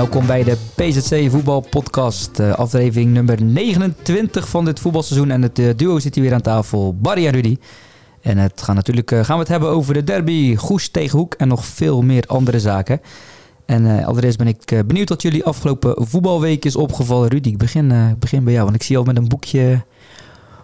[0.00, 5.30] Welkom bij de PZC Voetbalpodcast, uh, aflevering nummer 29 van dit voetbalseizoen.
[5.30, 7.56] En het uh, duo zit hier weer aan tafel, Barry en Rudy.
[8.20, 11.34] En het gaan natuurlijk uh, gaan we het hebben over de derby, Goes tegen Hoek
[11.34, 13.00] en nog veel meer andere zaken.
[13.66, 17.28] En allereerst ben ik benieuwd wat jullie afgelopen voetbalweek is opgevallen.
[17.28, 19.84] Rudy, ik begin, begin bij jou, want ik zie al met een boekje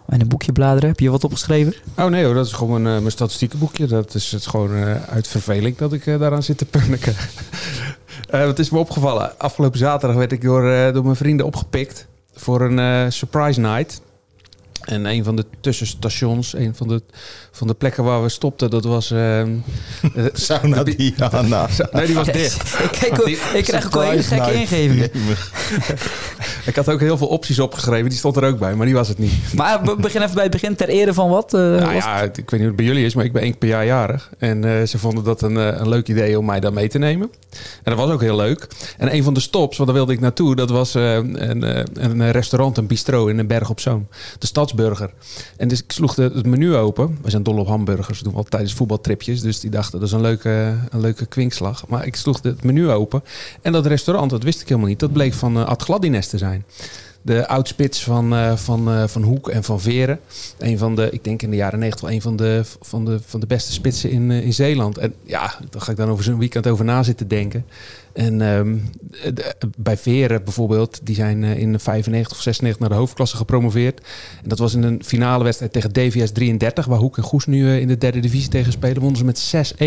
[0.07, 0.89] en een boekje bladeren.
[0.89, 1.75] Heb je wat opgeschreven?
[1.99, 3.87] Oh nee hoor, dat is gewoon mijn, mijn statistiekenboekje.
[3.87, 4.71] Dat is het gewoon
[5.09, 7.15] uit verveling dat ik daaraan zit te punniken.
[8.35, 9.39] Uh, wat is me opgevallen?
[9.39, 14.01] Afgelopen zaterdag werd ik door, uh, door mijn vrienden opgepikt voor een uh, surprise night.
[14.87, 17.03] En een van de tussenstations, een van de,
[17.53, 19.11] van de plekken waar we stopten, dat was...
[19.11, 19.43] Uh,
[20.33, 21.69] Sauna Diana.
[21.93, 22.63] Nee, die was dicht.
[22.83, 25.11] ik, kijk, ook, ik krijg ook wel hele gekke ingevingen.
[26.67, 29.09] Ik had ook heel veel opties opgeschreven, die stond er ook bij, maar die was
[29.09, 29.33] het niet.
[29.55, 31.55] Maar we beginnen even bij het begin, ter ere van wat?
[31.55, 33.51] Uh, nou ja, ik weet niet hoe het bij jullie is, maar ik ben één
[33.51, 34.31] keer per jaar jarig.
[34.39, 37.31] En uh, ze vonden dat een, een leuk idee om mij daar mee te nemen.
[37.83, 38.67] En dat was ook heel leuk.
[38.99, 41.63] En een van de stops, want daar wilde ik naartoe, dat was een,
[41.95, 44.09] een restaurant, een bistro in een berg op Zoom.
[44.39, 45.11] De stads Burger.
[45.57, 47.19] En dus ik sloeg de, het menu open.
[47.23, 48.19] We zijn dol op hamburgers.
[48.19, 49.41] doen we altijd tijdens voetbaltripjes.
[49.41, 51.85] Dus die dachten, dat is een leuke, een leuke kwinkslag.
[51.89, 53.23] Maar ik sloeg het menu open.
[53.63, 55.01] En dat restaurant, dat wist ik helemaal niet.
[55.01, 56.56] Dat bleek van Ad Gladines te zijn
[57.27, 60.21] de oudspits van, uh, van, uh, van Hoek en van Veren.
[60.59, 63.21] Een van de, ik denk in de jaren 90 wel een van de, van de,
[63.27, 64.99] van de beste spitsen in, uh, in Zeeland.
[64.99, 67.67] En ja, daar ga ik dan over zo'n weekend over na zitten denken.
[68.17, 68.91] En um,
[69.79, 74.01] bij Veren bijvoorbeeld, die zijn in 95 of 96 naar de hoofdklasse gepromoveerd.
[74.43, 77.77] En dat was in een finale wedstrijd tegen DVS 33, waar Hoek en Goes nu
[77.77, 79.01] in de derde divisie tegen spelen.
[79.01, 79.79] Wonnen ze met 6-1.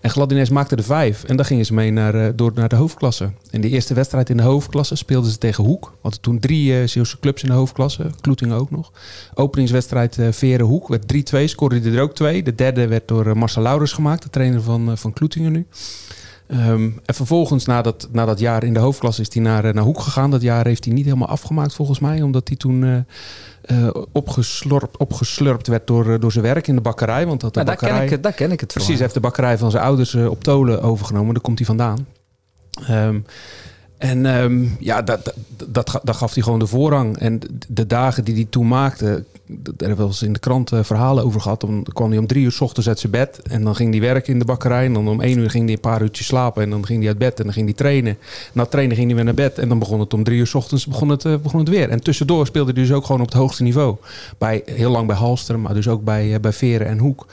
[0.00, 1.24] En Gladines maakte de 5.
[1.24, 3.30] En daar gingen ze mee naar, door naar de hoofdklasse.
[3.50, 5.96] En de eerste wedstrijd in de hoofdklasse speelden ze tegen Hoek.
[6.00, 8.10] Want toen drie uh, Zeeuwse clubs in de hoofdklasse.
[8.20, 8.92] Kloetingen ook nog.
[9.34, 11.44] Openingswedstrijd uh, Verenhoek werd 3-2.
[11.44, 12.42] Scoorde er ook twee.
[12.42, 14.22] De derde werd door Marcel Laurens gemaakt.
[14.22, 15.66] De trainer van, van Kloetingen nu.
[16.50, 19.84] Um, en vervolgens, na dat, na dat jaar in de hoofdklasse, is hij naar, naar
[19.84, 20.30] Hoek gegaan.
[20.30, 22.22] Dat jaar heeft hij niet helemaal afgemaakt volgens mij.
[22.22, 27.26] Omdat hij toen uh, opgeslorpt, opgeslurpt werd door, door zijn werk in de bakkerij.
[27.26, 29.14] Want dat de ja, bakkerij, daar, ken ik, daar ken ik het Precies, hij heeft
[29.14, 31.34] de bakkerij van zijn ouders op Tolen overgenomen.
[31.34, 32.06] Daar komt hij vandaan.
[32.90, 33.24] Um,
[33.98, 35.34] en um, ja, dat, dat,
[35.74, 37.18] dat, dat, gaf hij gewoon de voorrang.
[37.18, 40.82] En de dagen die hij toen maakte, daar hebben we eens in de krant uh,
[40.82, 41.60] verhalen over gehad.
[41.60, 43.40] Dan kwam hij om drie uur s ochtends uit zijn bed.
[43.42, 44.84] En dan ging hij werken in de bakkerij.
[44.84, 46.62] En dan om één uur ging hij een paar uurtjes slapen.
[46.62, 48.18] En dan ging hij uit bed en dan ging hij trainen.
[48.52, 49.58] Na trainen ging hij weer naar bed.
[49.58, 51.88] En dan begon het om drie uur s ochtends begon het, uh, begon het weer.
[51.88, 53.96] En tussendoor speelde hij dus ook gewoon op het hoogste niveau.
[54.38, 57.26] Bij, heel lang bij Halster, maar dus ook bij, uh, bij Veren en Hoek.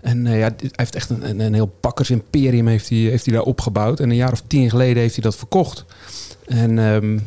[0.00, 4.00] En ja, hij heeft echt een, een, heel bakkersimperium heeft hij, heeft hij daar opgebouwd.
[4.00, 5.84] En een jaar of tien geleden heeft hij dat verkocht.
[6.46, 7.22] En um,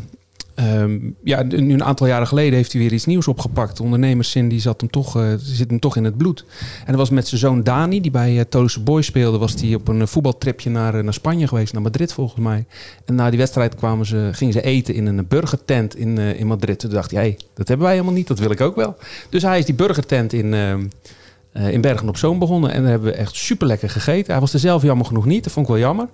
[0.60, 3.78] um, ja, nu een aantal jaren geleden heeft hij weer iets nieuws opgepakt.
[3.78, 6.46] De ondernemerszin die zat hem toch, uh, zit hem toch in het bloed.
[6.80, 9.76] En dat was met zijn zoon Dani, die bij uh, Tolose Boys speelde, was hij
[9.76, 12.66] op een uh, voetbaltripje naar, naar Spanje geweest, naar Madrid volgens mij.
[13.06, 16.80] En na die wedstrijd kwamen ze, gingen ze eten in een burgertent in, in Madrid.
[16.80, 18.96] Toen dacht hij, dat hebben wij helemaal niet, dat wil ik ook wel.
[19.30, 22.72] Dus hij is die burgertent in uh, in Bergen op Zoom begonnen.
[22.72, 24.32] En daar hebben we echt super lekker gegeten.
[24.32, 25.44] Hij was er zelf jammer genoeg niet.
[25.44, 26.08] Dat vond ik wel jammer.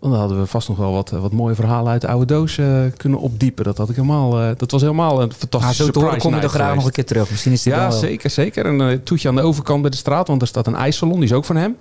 [0.00, 2.56] Want dan hadden we vast nog wel wat, wat mooie verhalen uit de oude doos
[2.56, 3.64] uh, kunnen opdiepen.
[3.64, 6.40] Dat, had ik helemaal, uh, dat was helemaal een fantastische ah, zo surprise kom je
[6.40, 7.30] er graag nog een keer terug.
[7.30, 8.64] Misschien is Ja, zeker, zeker.
[8.64, 10.28] En een toetje aan de overkant bij de straat.
[10.28, 11.14] Want er staat een ijssalon.
[11.14, 11.76] Die is ook van hem.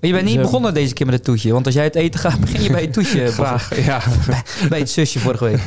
[0.00, 1.52] Maar je bent niet dus, begonnen deze keer met het toetje.
[1.52, 3.26] Want als jij het eten gaat, begin je bij het toetje.
[3.32, 4.02] Graag, ja.
[4.26, 5.60] bij, bij, het zusje vorige week.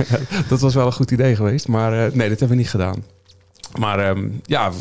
[0.47, 1.67] dat was wel een goed idee geweest.
[1.67, 3.03] Maar nee, dat hebben we niet gedaan.
[3.79, 4.71] Maar um, ja,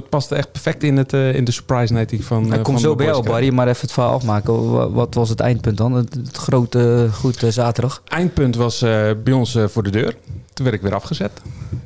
[0.00, 2.54] dat past echt perfect in, het, uh, in de surprise night van.
[2.54, 4.92] Ik kom zo bij jou, Barry, maar even het verhaal afmaken.
[4.92, 5.92] Wat was het eindpunt dan?
[5.92, 8.02] Het, het grote goed uh, zaterdag?
[8.04, 10.16] Eindpunt was uh, bij ons voor de deur.
[10.52, 11.30] Toen werd ik weer afgezet.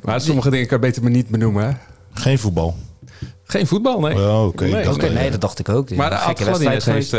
[0.01, 1.65] Maar sommige dingen kan je beter maar niet benoemen.
[1.65, 1.71] Hè?
[2.13, 2.75] Geen voetbal.
[3.43, 4.15] Geen voetbal, nee.
[4.15, 4.69] Oh, okay.
[4.69, 5.95] nee, nee, nee, dat dacht ik ook.
[5.95, 7.11] Maar de heeft, heeft,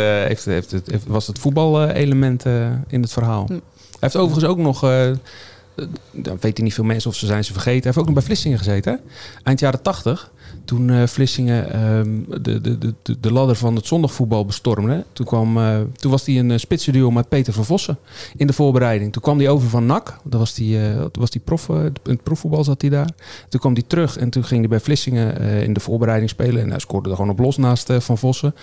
[0.45, 2.45] heeft, heeft, was het voetbal-element
[2.89, 3.45] in het verhaal.
[3.47, 3.53] Hm.
[3.53, 3.61] Hij
[4.01, 4.81] heeft overigens ook nog
[6.11, 7.83] dan weten niet veel mensen of ze zijn ze vergeten.
[7.83, 8.93] Hij heeft ook nog bij Vlissingen gezeten.
[8.93, 8.99] Hè?
[9.43, 10.31] Eind jaren tachtig.
[10.65, 15.05] Toen uh, Vlissingen um, de, de, de, de ladder van het zondagvoetbal bestormde.
[15.13, 17.99] Toen, kwam, uh, toen was hij een uh, spitsenduo met Peter van Vossen
[18.37, 19.13] in de voorbereiding.
[19.13, 20.19] Toen kwam hij over van NAC.
[20.25, 20.79] Dat was die,
[21.13, 21.67] was die prof,
[22.03, 23.11] het profvoetbal zat hij daar.
[23.49, 26.63] Toen kwam hij terug en toen ging hij bij Vlissingen in de voorbereiding spelen.
[26.63, 28.55] En hij scoorde er gewoon op los naast Van Vossen.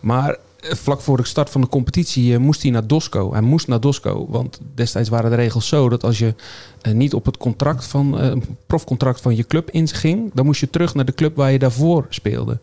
[0.00, 3.32] Maar eh, vlak voor de start van de competitie eh, moest hij naar Dosco.
[3.32, 6.34] Hij moest naar Dosco, want destijds waren de regels zo dat als je
[6.80, 8.32] eh, niet op het contract van, eh,
[8.66, 12.06] profcontract van je club inging, dan moest je terug naar de club waar je daarvoor
[12.08, 12.58] speelde.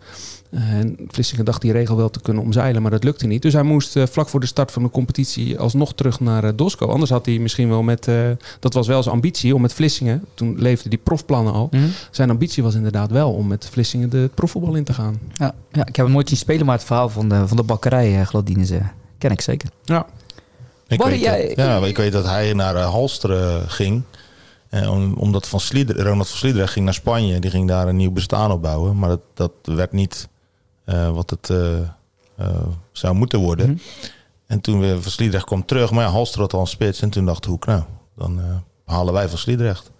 [0.55, 3.41] En Vlissingen dacht die regel wel te kunnen omzeilen, maar dat lukte niet.
[3.41, 6.51] Dus hij moest eh, vlak voor de start van de competitie alsnog terug naar eh,
[6.55, 6.87] Dosco.
[6.87, 8.15] Anders had hij misschien wel met, eh,
[8.59, 11.67] dat was wel zijn ambitie om met Vlissingen, toen leefden die profplannen al.
[11.71, 11.83] Mhm.
[12.11, 15.19] Zijn ambitie was inderdaad wel om met Vlissingen de profvoetbal in te gaan.
[15.33, 17.63] Ja, ja, ik heb hem nooit zien spelen, maar het verhaal van de, van de
[17.63, 18.79] bakkerij uh, Gladines eh,
[19.17, 19.69] ken ik zeker.
[19.83, 20.05] Ja.
[20.87, 24.01] Ik Barry, weet, jij- dat, ja, ik weet dat hij naar uh, Halsteren ging.
[24.69, 27.39] Eh, om, omdat van Slieder, Ronald van Sliedrecht ging naar Spanje.
[27.39, 28.97] Die ging daar een nieuw bestaan opbouwen.
[28.99, 30.34] Maar dat, dat werd niet eh,
[31.13, 31.79] wat het eh,
[32.35, 33.69] eh, zou moeten worden.
[33.69, 33.77] Mhm.
[34.47, 35.91] En toen weer van Sliedrecht kwam terug.
[35.91, 37.01] Maar ja, Halster had al een spits.
[37.01, 37.81] En toen dacht Hoek, nou,
[38.15, 38.45] dan eh,
[38.85, 39.91] halen wij van Sliedrecht.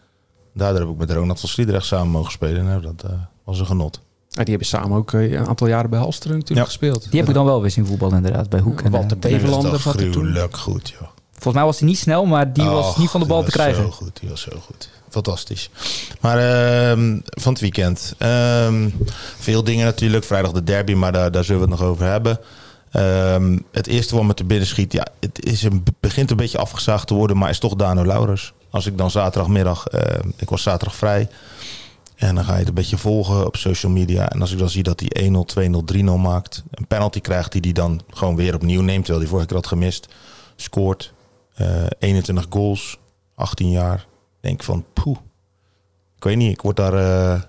[0.54, 2.66] Daardoor heb ik met Ronald van Sliedrecht samen mogen spelen.
[2.66, 3.12] Nou, dat eh,
[3.44, 4.00] was een genot.
[4.30, 6.74] Ja, die hebben samen ook eh, een aantal jaren bij Halsteren natuurlijk Ja.
[6.74, 7.12] gespeeld.
[7.12, 8.82] Die heb ik dan wel weer zien voetballen inderdaad, bij Hoek.
[8.82, 9.38] En, Walter eh, Bever.
[9.40, 10.12] Beverlander er toen.
[10.12, 11.10] gruwelijk goed, joh.
[11.32, 13.84] volgens mij was hij niet snel, maar die was niet van de bal te krijgen.
[13.84, 14.90] Zo goed, die was zo goed.
[15.16, 15.70] Fantastisch.
[16.22, 18.14] Maar ehm, van het weekend.
[18.18, 18.90] ehm,
[19.38, 20.24] veel dingen natuurlijk.
[20.24, 22.40] Vrijdag de derby, maar daar, daar zullen we het nog over hebben.
[22.92, 26.58] Ehm, het eerste wat me te binnen schiet, ja, het is een, begint een beetje
[26.58, 28.54] afgezaagd te worden, maar is toch Dano Laurens.
[28.70, 29.88] Als ik dan zaterdagmiddag,
[30.36, 31.28] ik was zaterdag vrij,
[32.16, 34.30] en dan ga je het een beetje volgen op social media.
[34.30, 37.74] En als ik dan zie dat hij 1-0, 2-0, 3-0 maakt, een penalty krijgt die
[37.74, 40.08] dan gewoon weer opnieuw neemt, terwijl hij vorige keer had gemist,
[40.56, 41.14] scoort,
[41.56, 42.98] eh, 21 goals,
[43.36, 44.06] 18 jaar.
[44.46, 45.18] Denk van, poeh.
[46.18, 47.42] Ik weet niet, ik word daar, eh,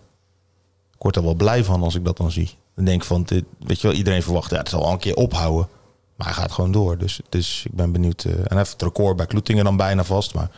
[0.94, 2.50] ik word daar wel blij van als ik dat dan zie.
[2.74, 4.98] Dan denk ik van, dit, weet je wel, iedereen verwacht, ja, het zal al een
[4.98, 5.68] keer ophouden.
[6.16, 6.98] Maar hij gaat gewoon door.
[6.98, 8.24] Dus, dus ik ben benieuwd.
[8.24, 10.34] eh, en hij heeft het record bij Kloetingen dan bijna vast.
[10.34, 10.50] Maar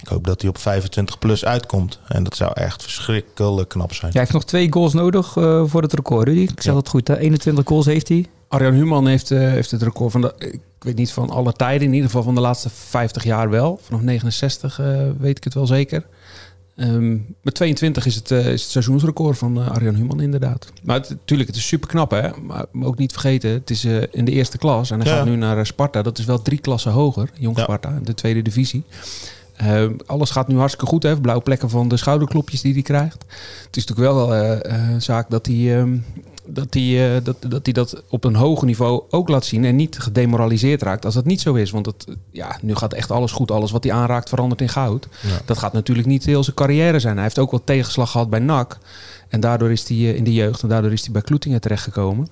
[0.00, 1.98] ik hoop dat hij op 25 plus uitkomt.
[2.08, 4.12] En dat zou echt verschrikkelijk knap zijn.
[4.12, 6.40] Jij heeft nog twee goals nodig eh, voor het record, Rudy.
[6.40, 6.72] Ik zeg Ja.
[6.72, 7.16] dat goed, hè?
[7.18, 8.26] 21 goals heeft hij.
[8.48, 11.86] Arjan Human heeft, eh, heeft het record van de, ik weet niet van alle tijden,
[11.86, 13.78] in ieder geval van de laatste 50 jaar wel.
[13.82, 16.06] Vanaf 69 eh, weet ik het wel zeker.
[16.76, 17.12] Ehm,
[17.42, 20.72] met 22 is het, eh, is het seizoensrecord van eh, Arjan Human inderdaad.
[20.82, 22.28] Maar het, natuurlijk, het is super knap hè.
[22.42, 24.90] Maar, ook niet vergeten, het is in de eerste klas.
[24.90, 25.16] En hij Ja.
[25.16, 26.02] gaat nu naar Sparta.
[26.02, 27.62] Dat is wel drie klassen hoger, Jong Ja.
[27.62, 28.82] Sparta, de tweede divisie.
[29.56, 31.02] Ehm, alles gaat nu hartstikke goed.
[31.02, 31.20] Hè?
[31.20, 33.24] Blauwe plekken van de schouderklopjes die hij krijgt.
[33.66, 35.96] Het is natuurlijk wel een zaak dat hij, ehm,
[36.46, 39.64] dat, hij, eh, dat, dat dat op een hoger niveau ook laat zien.
[39.64, 41.70] En niet gedemoraliseerd raakt als dat niet zo is.
[41.70, 43.50] Want het, ja, nu gaat echt alles goed.
[43.50, 45.08] Alles wat hij aanraakt verandert in goud.
[45.22, 45.40] Ja.
[45.44, 47.14] Dat gaat natuurlijk niet heel zijn carrière zijn.
[47.14, 48.78] Hij heeft ook wat tegenslag gehad bij NAC.
[49.28, 50.62] En daardoor is hij eh, in de jeugd.
[50.62, 52.28] En daardoor is hij bij Kloetingen terechtgekomen.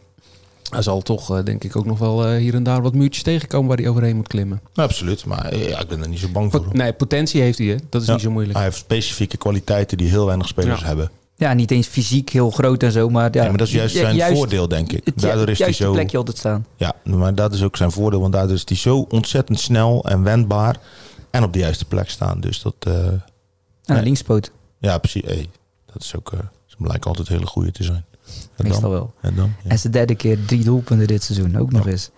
[0.71, 3.69] Hij zal toch, eh, denk ik, ook nog wel hier en daar wat muurtjes tegenkomen
[3.69, 4.61] waar hij overheen moet klimmen.
[4.75, 5.25] Absoluut.
[5.27, 6.61] Maar ja, ik ben er niet zo bang voor.
[6.63, 7.77] Pot- nee, potentie heeft hij, hè?
[7.89, 8.13] Dat is Ja.
[8.13, 8.55] niet zo moeilijk.
[8.57, 11.11] Hij heeft specifieke kwaliteiten die heel weinig spelers hebben.
[11.41, 13.29] Ja, niet eens fysiek heel groot en zo, maar...
[13.35, 15.05] Ja, maar dat is juist ju- zijn voordeel, denk ik.
[15.05, 15.93] Het Daardoor is hij zo.
[15.93, 16.67] plekje altijd staan.
[16.77, 20.23] Ja, maar dat is ook zijn voordeel, want daardoor is hij zo ontzettend snel en
[20.23, 20.77] wendbaar
[21.31, 22.41] en op de juiste plek staan.
[22.41, 23.23] Dus dat, eh, En
[23.85, 24.03] Nee.
[24.03, 25.23] linkspoot, ja, precies.
[25.25, 25.49] Hey,
[25.93, 28.05] dat is ook, eh, ze blijkt altijd hele goede te zijn.
[28.57, 29.13] En meestal dan, wel.
[29.21, 29.71] en dan, ja.
[29.71, 32.11] En zijn derde keer drie doelpunten dit seizoen, ook nog eens.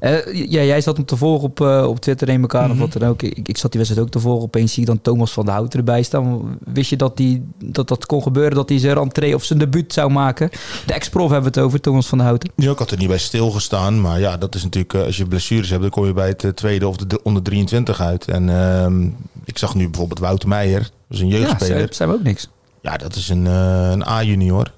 [0.00, 2.78] Eh, ja, jij zat hem te volgen op, eh, op Twitter een elkaar of Mhm.
[2.78, 3.22] wat dan ook.
[3.22, 4.42] Ik, ik zat die wedstrijd ook te volgen.
[4.42, 6.58] Opeens zie je dan Thomas van der Hout erbij staan.
[6.64, 9.92] Wist je dat, die, dat dat kon gebeuren, dat hij zijn rentree of zijn debuut
[9.92, 10.50] zou maken?
[10.86, 12.50] De ex-prof hebben we het over, Thomas van der Houten.
[12.56, 15.26] Ja, ik had er niet bij stilgestaan, maar ja, dat is natuurlijk, eh, als je
[15.26, 18.28] blessures hebt, dan kom je bij het tweede of de onder 23 uit.
[18.28, 19.02] En ehm,
[19.44, 21.76] ik zag nu bijvoorbeeld Wouter Meijer, dat is een Ja, jeugdspeler.
[21.76, 22.48] zijn, zijn we ook niks.
[22.82, 24.72] Ja, dat is een, een A-junior.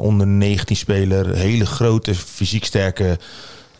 [0.00, 1.34] onder 19 speler.
[1.34, 3.18] Hele grote, fysiek sterke,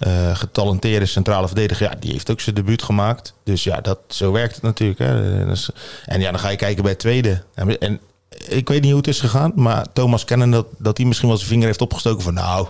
[0.01, 1.91] eh, getalenteerde centrale verdediger.
[1.91, 3.35] Ja, die heeft ook zijn debuut gemaakt.
[3.45, 4.99] Dus ja, dat, zo werkt het natuurlijk.
[4.99, 5.39] Hè.
[5.41, 5.71] En, dat is-
[6.05, 7.43] en ja, dan ga je kijken bij het tweede.
[7.55, 8.01] En, en
[8.49, 9.53] ik weet niet hoe het is gegaan.
[9.55, 12.23] Maar Thomas kennen dat, dat hij misschien wel zijn vinger heeft opgestoken.
[12.23, 12.69] Van nou,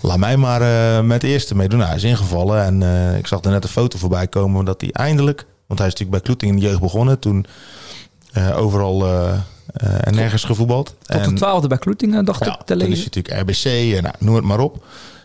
[0.00, 1.78] laat mij maar eh, met de eerste meedoen.
[1.78, 2.64] Nou, hij is ingevallen.
[2.64, 4.64] En eh, ik zag er net een foto voorbij komen.
[4.64, 5.46] Dat hij eindelijk...
[5.66, 7.18] Want hij is natuurlijk bij Kloeting in de jeugd begonnen.
[7.18, 7.46] Toen
[8.32, 9.32] eh, overal eh,
[9.66, 10.94] eh, en nergens gevoetbald.
[11.06, 12.94] Tot de twaalfde bij Kloetingen, dacht ja, ik te is lezen.
[12.94, 13.64] hij natuurlijk RBC
[13.96, 14.84] en nou, noem het maar op.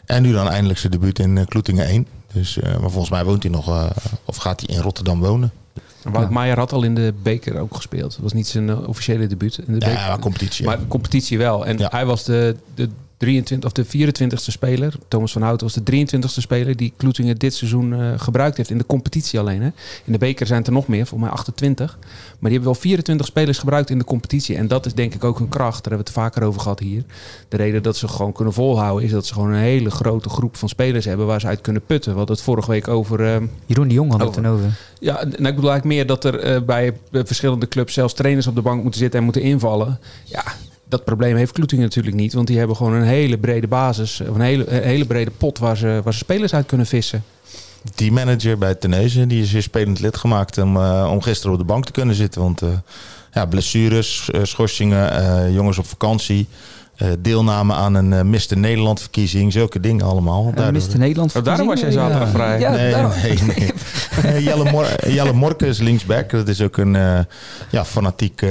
[0.09, 2.07] En nu dan eindelijk zijn debuut in eh, Kloetingen 1.
[2.33, 3.89] Dus, eh, maar volgens mij woont hij nog, eh,
[4.25, 5.51] of gaat hij in Rotterdam wonen.
[6.03, 6.33] Wout Ja.
[6.33, 8.11] Meijer had al in de beker ook gespeeld.
[8.11, 10.07] Dat was niet zijn officiële debuut in de Ja, beker.
[10.07, 10.65] maar competitie.
[10.65, 10.75] ja.
[10.75, 11.65] Maar competitie wel.
[11.65, 11.87] En Ja.
[11.91, 12.89] hij was de, de
[13.19, 14.93] 23 of de 24ste speler.
[15.07, 18.77] Thomas van Houten was de 23ste speler die Kloetingen dit seizoen eh, gebruikt heeft in
[18.77, 19.61] de competitie alleen.
[19.61, 19.69] Hè.
[20.05, 21.97] In de beker zijn het er nog meer, volgens mij 28.
[21.99, 24.55] Maar die hebben wel 24 spelers gebruikt in de competitie.
[24.55, 25.83] En dat is denk ik ook hun kracht.
[25.83, 27.03] Daar hebben we het vaker over gehad hier.
[27.49, 30.55] De reden dat ze gewoon kunnen volhouden is dat ze gewoon een hele grote groep
[30.57, 32.11] van spelers hebben waar ze uit kunnen putten.
[32.11, 33.25] We hadden het vorige week over.
[33.25, 34.35] eh, Jeroen de Jong had het Oh.
[34.35, 34.77] dan over.
[34.99, 38.47] ja, nou, ik bedoel eigenlijk meer dat er eh, bij eh, verschillende clubs zelfs trainers
[38.47, 39.99] op de bank moeten zitten en moeten invallen.
[40.25, 40.43] Ja,
[40.89, 42.33] dat probleem heeft Kloeting natuurlijk niet.
[42.33, 44.19] Want die hebben gewoon een hele brede basis.
[44.19, 47.23] Een hele, hele brede pot waar ze, waar ze spelers uit kunnen vissen.
[47.95, 51.59] Die manager bij Teneuzen, die is weer spelend lid gemaakt om, eh, om gisteren op
[51.59, 52.41] de bank te kunnen zitten.
[52.41, 52.69] Want eh,
[53.33, 56.47] ja, blessures, eh, schorsingen, jongens op vakantie,
[57.19, 58.57] deelname aan een eh, Mr.
[58.57, 60.47] Nederland verkiezing, zulke dingen allemaal.
[60.49, 60.97] Uh, Daardoor- Mr.
[60.97, 61.35] Nederland.
[61.35, 62.33] Oh, daarom was jij zaterdag Ja.
[62.33, 62.59] vrij.
[62.59, 63.11] Ja, nee, daarom.
[63.21, 63.71] nee, nee.
[64.23, 66.29] Eh, Jelle, Mor Jelle Morke is linksback.
[66.29, 67.19] Dat is ook een eh,
[67.69, 68.49] ja, fanatiek eh,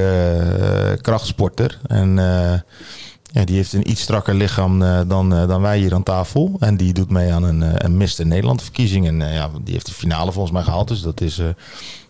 [1.00, 1.78] krachtsporter.
[1.86, 2.58] En eh,
[3.32, 6.56] ja, die heeft een iets strakker lichaam eh, dan, eh, dan wij hier aan tafel.
[6.60, 8.26] En die doet mee aan een, eh, een Mr.
[8.26, 9.06] Nederland verkiezing.
[9.06, 10.88] En eh, ja, die heeft de finale volgens mij gehaald.
[10.88, 11.46] Dus dat is, eh,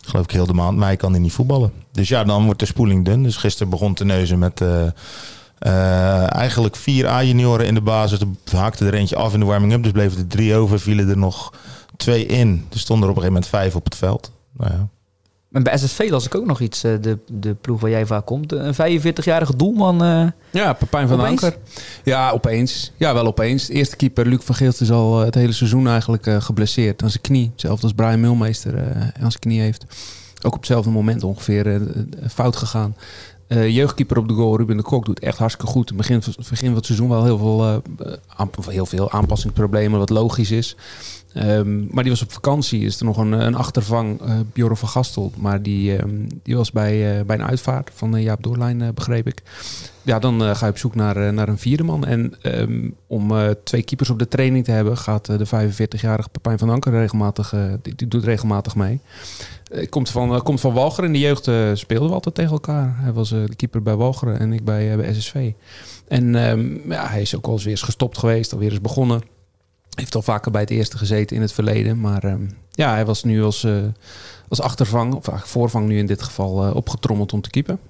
[0.07, 0.78] geloof ik, heel de maand.
[0.78, 1.73] Mei kan hij niet voetballen.
[1.92, 3.23] Dus ja, dan wordt de spoeling dun.
[3.23, 4.62] Dus gisteren begon te neuzen met...
[5.59, 8.21] eh, eigenlijk vier A-junioren in de basis.
[8.21, 9.83] Er haakte er eentje af in de warming-up.
[9.83, 10.81] Dus bleven er drie over.
[10.81, 11.53] Vielen er nog
[11.97, 12.67] twee in.
[12.73, 14.33] Er stonden er op een gegeven moment vijf op het veld.
[14.57, 14.88] Nou ja.
[15.53, 18.27] En bij SSV las ik ook nog iets, eh, de, de ploeg waar jij vaak
[18.27, 18.53] komt.
[18.53, 20.03] Een 45-jarige doelman.
[20.05, 21.43] eh, Ja, Pepijn van Opeens?
[21.43, 21.59] Anker.
[22.05, 22.93] Ja, opeens.
[22.97, 23.67] Ja, wel opeens.
[23.67, 27.11] De eerste keeper, Luc van Geelt, is al het hele seizoen eigenlijk eh, geblesseerd aan
[27.11, 27.49] zijn knie.
[27.53, 29.85] Hetzelfde als Brian Mulmeester eh, aan zijn knie heeft.
[30.43, 31.81] Ook op hetzelfde moment ongeveer
[32.31, 32.97] fout gegaan.
[33.49, 35.97] Eh, jeugdkeeper op de goal, Ruben de Kok, doet echt hartstikke goed.
[35.97, 40.50] Begin, begin van het seizoen wel heel veel, eh, aan- heel veel aanpassingsproblemen, wat logisch
[40.50, 40.76] is.
[41.32, 42.85] Ehm, maar die was op vakantie.
[42.85, 45.32] Is er nog een, een achtervang, eh Bjorn van Gastel.
[45.37, 49.26] Maar die, ehm, die was bij, eh, bij een uitvaart van eh, Jaap Doorlijn, begreep
[49.26, 49.42] ik.
[50.02, 52.06] Ja, dan ga je op zoek naar, naar een vierde man.
[52.06, 53.32] En ehm, om
[53.64, 57.94] twee keepers op de training te hebben, gaat de 45-jarige Pepijn van Anker regelmatig, die,
[57.94, 59.00] die doet regelmatig mee.
[59.88, 61.04] Komt, van, komt van Walcheren.
[61.04, 62.94] In de jeugd speelden we altijd tegen elkaar.
[62.99, 65.52] Hij was de keeper bij Walcheren en ik bij, SSV.
[66.08, 66.32] En
[66.88, 69.23] ja, hij is ook al eens weer eens gestopt geweest, alweer eens begonnen.
[69.99, 72.00] Heeft al vaker bij het eerste gezeten in het verleden.
[72.00, 73.83] Maar ehm, ja, hij was nu als, eh,
[74.49, 77.81] als achtervang, of voorvang nu in dit geval, eh, opgetrommeld om te keepen.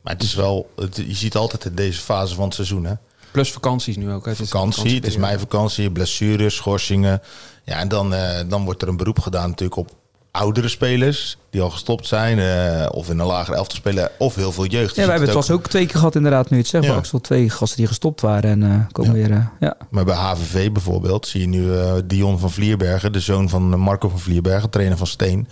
[0.00, 2.84] Maar het is wel, het, je ziet altijd in deze fase van het seizoen.
[2.84, 2.94] Hè?
[3.30, 4.26] Plus vakanties nu ook.
[4.26, 7.22] is Vakantie, het is mijn vakantie, blessures, schorsingen.
[7.64, 9.99] Ja, en dan, eh, dan wordt er een beroep gedaan natuurlijk op
[10.30, 12.38] oudere spelers die al gestopt zijn.
[12.38, 14.74] eh, of in een lager elftal spelen, of heel veel jeugd.
[14.74, 16.66] Je ja, ziet wij hebben het ook- was ook twee keer gehad inderdaad nu het
[16.66, 16.84] zegt.
[16.84, 16.94] Ja.
[16.94, 19.28] Axel, twee gasten die gestopt waren en eh, komen Ja.
[19.28, 19.36] weer...
[19.36, 19.76] eh, ja.
[19.90, 21.70] Maar bij HVV bijvoorbeeld zie je nu
[22.04, 25.48] Dion van Vlierbergen, de zoon van Marco van Vlierbergen, trainer van Steen.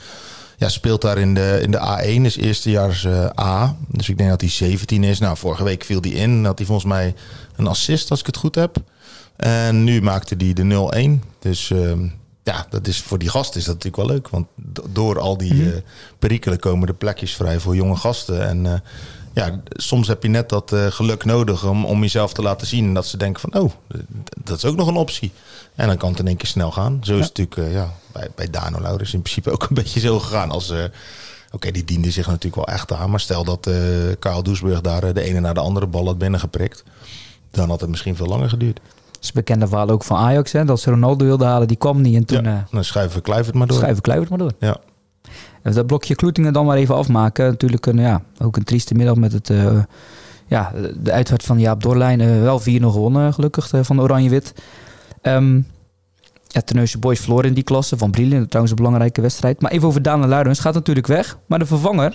[0.57, 3.07] Ja, speelt daar in de, in de A1, is eerstejaars
[3.41, 3.77] A.
[3.89, 5.19] Dus ik denk dat hij 17 is.
[5.19, 6.45] Nou, vorige week viel hij in.
[6.45, 7.15] Had hij volgens mij
[7.57, 8.77] een assist, als ik het goed heb.
[9.37, 11.23] En nu maakte hij de 0-1.
[11.39, 12.07] Dus ehm,
[12.49, 14.29] ja, dat is, voor die gasten is dat natuurlijk wel leuk.
[14.29, 15.81] Want do- door al die eh,
[16.19, 18.47] perikelen komen er plekjes vrij voor jonge gasten.
[18.49, 18.81] En eh,
[19.33, 22.85] ja, soms heb je net dat eh, geluk nodig om, om jezelf te laten zien.
[22.85, 23.73] En dat ze denken van, oh,
[24.45, 25.33] dat is ook nog een optie.
[25.75, 27.01] En dan kan het in één keer snel gaan.
[27.03, 30.19] Zo is het natuurlijk ja, bij, bij Dano Laurens in principe ook een beetje zo
[30.21, 30.51] gegaan.
[30.51, 30.73] Als,
[31.53, 33.11] Oké, die diende zich natuurlijk wel echt aan.
[33.11, 33.71] Maar stel dat
[34.19, 36.85] Karel Doesburg daar de ene naar de andere bal had binnengeprikt.
[37.51, 38.81] Dan had het misschien veel langer geduurd.
[39.19, 40.53] Dat is een bekende verhaal ook van Ajax.
[40.53, 42.17] Hè, dat ze Ronaldo wilden halen, die kwam niet.
[42.17, 43.77] En toen ja, eh dan schuiven we Kluivert maar door.
[43.77, 44.53] schuiven Kluivert maar door.
[44.59, 44.77] Ja.
[45.63, 47.47] En dat blokje Kloetingen dan maar even afmaken.
[47.47, 49.83] Natuurlijk een, ja, ook een trieste middag met het, eh,
[50.47, 52.21] ja, de uitvaart van Jaap Dorlijn.
[52.21, 54.55] Eh, wel 4-0 gewonnen gelukkig van Oranje-Wit.
[55.23, 55.61] Ehm
[56.49, 56.63] ja,
[56.99, 58.47] Boys verloren in die klasse van Brielen.
[58.47, 59.61] Trouwens een belangrijke wedstrijd.
[59.61, 60.61] Maar even over Daan Luidens.
[60.61, 61.39] Gaat natuurlijk weg.
[61.47, 62.11] Maar de vervanger,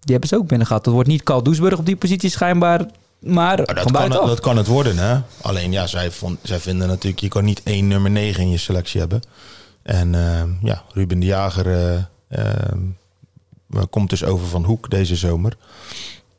[0.00, 0.84] die hebben ze ook binnen gehad.
[0.84, 2.86] Dat wordt niet Carl Doesburg op die positie schijnbaar.
[3.20, 4.26] Maar Nou, dat, kan, buitenaf.
[4.28, 5.18] dat kan het worden, hè?
[5.40, 8.58] Alleen ja, zij, vond, zij vinden natuurlijk, je kan niet één nummer 9 in je
[8.58, 9.22] selectie hebben.
[9.82, 11.96] En eh, ja, Ruben de Jager eh,
[12.28, 15.56] eh, komt dus over van Hoek deze zomer.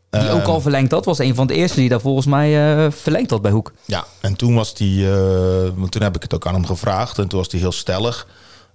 [0.10, 1.06] Die ook Ehm, al verlengd had.
[1.06, 3.72] Was een van de eerste die daar volgens mij eh, verlengd had bij Hoek.
[3.86, 7.18] Ja, en toen was hij, eh, want toen heb ik het ook aan hem gevraagd
[7.18, 8.28] en toen was hij heel stellig.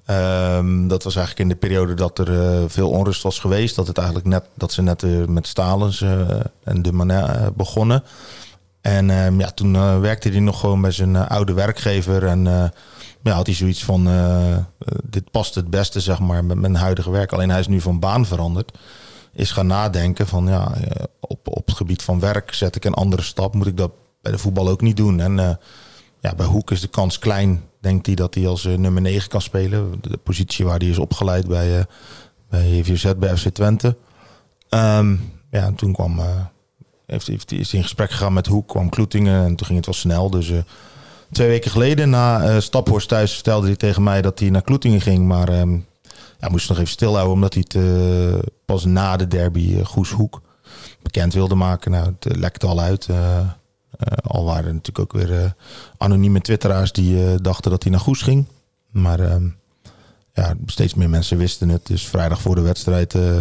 [0.07, 3.77] Ehm, dat was eigenlijk in de periode dat er eh, veel onrust was geweest.
[3.77, 6.21] Dat, het eigenlijk net, dat ze net eh, met Stalens eh,
[6.65, 8.03] en de Manet begonnen.
[8.81, 12.27] En ehm, ja, toen werkte hij nog gewoon bij zijn oude werkgever.
[12.27, 12.45] En
[13.23, 14.09] ja, had hij zoiets van,
[15.05, 17.33] dit past het beste zeg maar met mijn huidige werk.
[17.33, 18.79] Alleen hij is nu van baan veranderd.
[19.33, 20.73] Is gaan nadenken van, ja,
[21.21, 23.55] op, op het gebied van werk zet ik een andere stap.
[23.55, 25.21] Moet ik dat bij de voetbal ook niet doen?
[25.21, 25.59] En
[26.21, 29.29] ja, bij Hoek is de kans klein, denkt hij, dat hij als eh, nummer 9
[29.29, 29.99] kan spelen.
[30.01, 31.85] De positie waar hij is opgeleid bij, eh
[32.51, 33.97] bij VZ, bij FC Twente.
[34.69, 35.13] Ehm,
[35.51, 36.25] ja, en toen kwam, eh,
[37.07, 39.87] heeft, heeft, is hij in gesprek gegaan met Hoek, kwam Kloetingen en toen ging het
[39.87, 40.31] wel snel.
[40.31, 40.53] Dus
[41.33, 45.01] twee weken geleden na eh Staphorst thuis vertelde hij tegen mij dat hij naar Kloetingen
[45.01, 45.27] ging.
[45.27, 45.79] Maar ehm
[46.41, 50.43] ja, moest nog even stilhouden omdat hij het pas na de derby uh, Goes Hoek
[51.03, 51.91] bekend wilde maken.
[51.91, 53.09] Nou, het lekte al uit.
[54.23, 55.51] Al waren er natuurlijk ook weer eh,
[55.97, 58.47] anonieme twitteraars die eh, dachten dat hij naar Goes ging.
[58.91, 59.49] Maar ehm,
[60.35, 61.87] ja, steeds meer mensen wisten het.
[61.87, 63.41] Dus vrijdag voor de wedstrijd eh,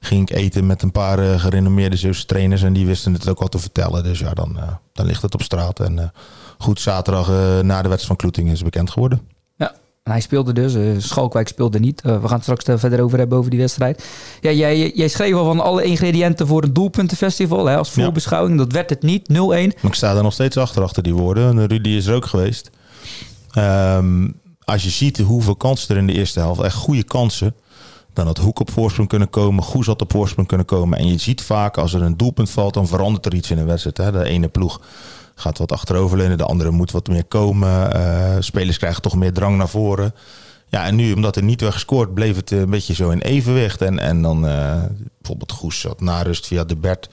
[0.00, 2.62] ging ik eten met een paar eh, gerenommeerde Zeeuwse trainers.
[2.62, 4.02] En die wisten het ook al te vertellen.
[4.02, 5.80] Dus ja, dan, eh, dan ligt het op straat.
[5.80, 6.08] En eh,
[6.58, 9.20] goed, zaterdag eh, na de wedstrijd van Kloeting is bekend geworden.
[10.02, 10.74] En hij speelde dus.
[10.74, 12.00] eh, Schalkwijk speelde niet.
[12.00, 14.04] Eh, we gaan het straks er verder over hebben over die wedstrijd.
[14.40, 18.02] Ja, jij, jij schreef al van alle ingrediënten voor een doelpuntenfestival hè, als Ja.
[18.02, 18.58] voorbeschouwing.
[18.58, 19.32] Dat werd het niet, 0-1.
[19.34, 21.58] Maar ik sta er nog steeds achter, achter die woorden.
[21.58, 22.70] En Rudy is er ook geweest.
[23.50, 24.28] Ehm,
[24.64, 27.54] als je ziet hoeveel kansen er in de eerste helft, echt goede kansen.
[28.12, 30.98] Dan had Hoek op voorsprong kunnen komen, Goes had op voorsprong kunnen komen.
[30.98, 33.66] En je ziet vaak als er een doelpunt valt, dan verandert er iets in een
[33.66, 33.96] wedstrijd.
[33.96, 34.12] Hè?
[34.12, 34.80] De ene ploeg
[35.40, 37.92] gaat wat achteroverleunen, de andere moet wat meer komen.
[37.94, 40.14] Eh, spelers krijgen toch meer drang naar voren.
[40.68, 43.82] Ja, en nu, omdat er niet werd gescoord, bleef het een beetje zo in evenwicht.
[43.82, 44.82] En, en dan eh,
[45.18, 47.08] bijvoorbeeld Goes had na rust via de Bert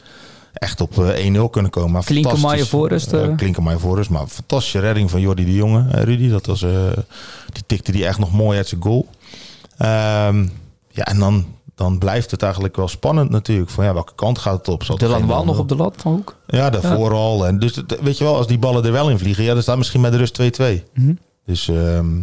[0.53, 1.91] echt op eh, 1-0 kunnen komen.
[1.91, 2.69] Maar Klinkenmaier fantastisch.
[2.69, 3.35] voor rust, Eh, eh.
[3.37, 5.85] Klinkenmaier voor rust, maar fantastische redding van Jordi de Jonge.
[5.91, 6.71] eh, Rudy, dat was, eh,
[7.53, 9.07] die tikte die echt nog mooi uit zijn goal.
[9.77, 10.45] Ehm,
[10.89, 11.45] ja, en dan,
[11.77, 13.69] dan blijft het eigenlijk wel spannend natuurlijk.
[13.69, 14.83] Van ja, welke kant gaat het op?
[14.83, 16.35] Zal het De Wal bal nog op de lat van Hoek.
[16.47, 17.47] Ja, daarvoor al.
[17.47, 19.77] En dus weet je wel, als die ballen er wel in vliegen, ja, dan staat
[19.77, 20.83] misschien met de rust 2-2.
[20.93, 21.13] Mhm.
[21.45, 22.19] Dus, ehm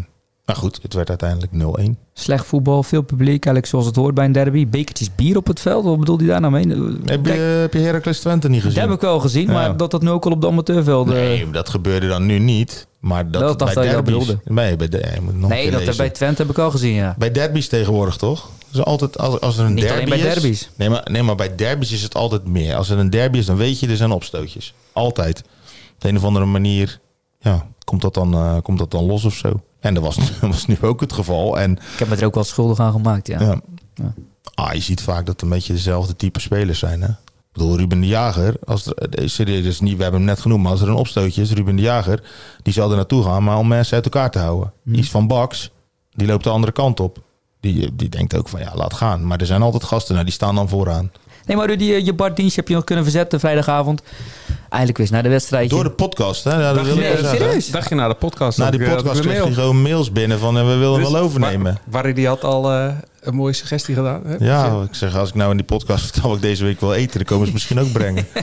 [0.47, 1.91] maar goed, het werd uiteindelijk 0-1.
[2.15, 4.67] Slecht voetbal, veel publiek, eigenlijk zoals het hoort bij een derby.
[4.69, 6.67] Bekertjes bier op het veld, wat bedoelt hij daar nou mee?
[7.05, 8.89] Heb je, heb je Heracles Twente niet dat gezien?
[8.89, 9.53] heb ik wel gezien, Ja.
[9.53, 11.15] maar dat dat nu ook al op de amateurvelden...
[11.15, 12.87] Nee, dat gebeurde dan nu niet.
[13.01, 14.13] Maar dat, Dat bij dat je derbies...
[14.13, 14.39] bedoelde.
[14.45, 16.95] Nee, bij de, je moet nog een nee, dat bij Twente heb ik al gezien,
[16.95, 17.15] ja.
[17.19, 18.51] Bij derbies tegenwoordig toch?
[18.71, 20.71] Dus altijd als, als er een Niet derby bij is- derbies.
[20.77, 22.75] Nee maar, nee, maar bij derbies is het altijd meer.
[22.75, 24.75] Als er een derby is, dan weet je, er zijn opstootjes.
[24.93, 25.39] Altijd.
[25.95, 26.99] Op de een of andere manier
[27.45, 29.61] ja, komt, dat dan, eh, komt dat dan los of zo.
[29.81, 31.59] En dat was, dat was nu ook het geval.
[31.59, 33.41] En Ik heb me er ook wel schuldig aan gemaakt, ja.
[33.41, 33.61] ja.
[33.95, 34.15] Ja.
[34.55, 37.03] Ah, je ziet vaak dat het een beetje dezelfde type spelers zijn.
[37.03, 37.09] Hè?
[37.09, 40.41] Ik bedoel, Ruben de Jager, als er, eh, serieus, is niet, we hebben hem net
[40.41, 42.23] genoemd, maar als er een opstootje is, Ruben de Jager,
[42.63, 44.73] die zal er naartoe gaan, maar om mensen uit elkaar te houden.
[44.83, 44.99] Mhm.
[44.99, 45.71] Iets van Bax,
[46.13, 47.23] die loopt de andere kant op.
[47.61, 49.27] Die, die denkt ook van ja, laat gaan.
[49.27, 51.11] Maar er zijn altijd gasten, nou, die staan dan vooraan.
[51.47, 54.03] Nee, maar Rudy, je Bart-dienst heb je nog kunnen verzetten vrijdagavond.
[54.69, 55.71] Eigenlijk weer naar de wedstrijd.
[55.71, 56.51] Door de podcast, hè?
[56.51, 57.39] Ja, dat Dacht wil je- ik wel Nee, zeggen.
[57.47, 57.71] serieus?
[57.71, 58.59] Dacht je na de podcast?
[58.59, 59.53] Na had die eh, podcast kreeg hij mail.
[59.55, 61.79] gewoon mails binnen van eh, we willen Dus wel overnemen.
[61.85, 62.89] Waar- die had al eh,
[63.21, 64.23] een mooie suggestie gedaan.
[64.27, 64.37] Hè?
[64.39, 66.93] Ja, ik zeg, als ik nou in die podcast vertel wat ik deze week wil
[66.95, 68.27] eten, dan komen ze misschien ook brengen.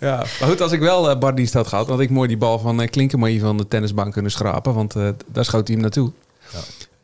[0.00, 2.36] Ja, maar goed, als ik wel uh, Bart dienst had gehad, had ik mooi die
[2.36, 4.74] bal van uh, Klinkenmaier van de tennisbank kunnen schrapen.
[4.74, 6.12] Want eh, daar schoot hij hem naartoe.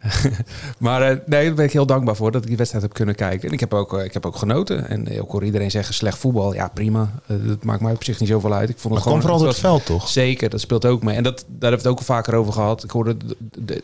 [0.78, 3.14] maar eh, nee, daar ben ik heel dankbaar voor dat ik die wedstrijd heb kunnen
[3.14, 3.48] kijken.
[3.48, 4.88] En ik heb ook, eh, ik heb ook genoten.
[4.88, 6.54] En ik hoor iedereen zeggen slecht voetbal.
[6.54, 7.10] Ja, prima.
[7.26, 8.68] Eh, dat maakt mij op zich niet zoveel uit.
[8.68, 10.08] Ik vond Maar het kom gewoon vooral op het het veld, toch?
[10.08, 11.16] Zeker, dat speelt ook mee.
[11.16, 12.84] En dat, daar hebben we het ook al vaker over gehad.
[12.84, 13.16] Ik hoorde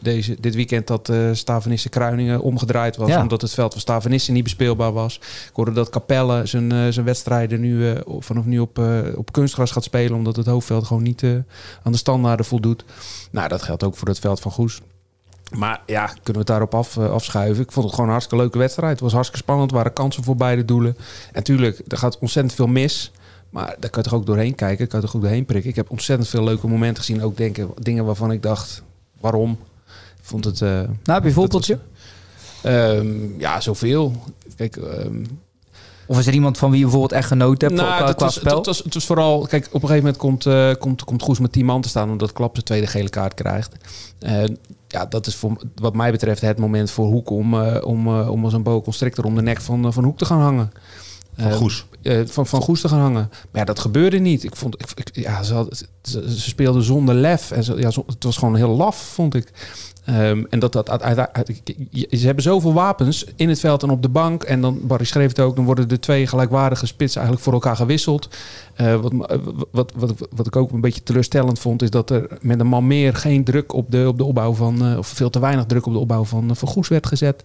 [0.00, 3.09] deze, dit weekend dat Stavenisse Kruiningen omgedraaid was.
[3.09, 3.20] Ja.
[3.20, 5.16] Omdat het veld van Stavenisse niet bespeelbaar was.
[5.48, 8.81] Ik hoorde dat Capelle zijn, zijn wedstrijden nu vanaf nu op,
[9.16, 10.16] op kunstgras gaat spelen.
[10.16, 11.22] Omdat het hoofdveld gewoon niet
[11.83, 12.85] aan de standaarden voldoet.
[13.31, 14.81] Nou, dat geldt ook voor het veld van Goes.
[15.56, 17.62] Maar ja, kunnen we het daarop af, uh, afschuiven?
[17.62, 18.92] Ik vond het gewoon een hartstikke leuke wedstrijd.
[18.92, 19.70] Het was hartstikke spannend.
[19.70, 20.96] Er waren kansen voor beide doelen.
[21.32, 23.12] En tuurlijk, er gaat ontzettend veel mis.
[23.50, 24.88] Maar daar kan je toch ook doorheen kijken.
[24.88, 25.70] Kan je toch ook doorheen prikken.
[25.70, 27.22] Ik heb ontzettend veel leuke momenten gezien.
[27.22, 28.82] Ook denken, dingen waarvan ik dacht,
[29.20, 29.58] waarom?
[30.16, 30.61] Ik vond het...
[30.61, 31.78] Uh, nou, heb je voorbeeldje?
[32.64, 34.22] Um, ja, zoveel.
[34.56, 34.76] Kijk...
[34.76, 35.26] Um,
[36.06, 38.56] of is er iemand van wie je bijvoorbeeld echt genoten hebt nou, qua, was, spel?
[38.56, 39.46] Het was, het was vooral...
[39.46, 42.11] Kijk, op een gegeven moment komt, uh, komt, komt Goes met 10 man te staan...
[42.11, 43.72] omdat Klap de tweede gele kaart krijgt.
[44.20, 44.44] Uh,
[44.88, 47.31] ja, dat is voor, wat mij betreft het moment voor Hoek...
[47.31, 50.24] om, uh, om, om als een boa constrictor om de nek van, van Hoek te
[50.24, 50.72] gaan hangen.
[51.38, 51.87] Van Goes?
[52.24, 53.29] van, van Goes te gaan hangen.
[53.31, 54.44] Maar ja, dat gebeurde niet.
[54.44, 57.51] Ik vond, ik, ik, ja, ze, had, ze, ze speelden zonder lef.
[57.51, 59.53] En ze, ja, zo, het was gewoon heel laf, vond ik.
[60.11, 60.88] Um, en dat dat.
[62.11, 64.42] Ze hebben zoveel wapens in het veld en op de bank.
[64.42, 67.77] En dan, Barry schreef het ook, dan worden de twee gelijkwaardige spitsen eigenlijk voor elkaar
[67.77, 68.29] gewisseld.
[68.81, 69.12] Uh, wat,
[69.70, 72.87] wat, wat, wat ik ook een beetje teleurstellend vond, is dat er met een man
[72.87, 74.90] meer geen druk op de, op de opbouw van.
[74.90, 77.44] Uh, of veel te weinig druk op de opbouw van, uh, van Goes werd gezet.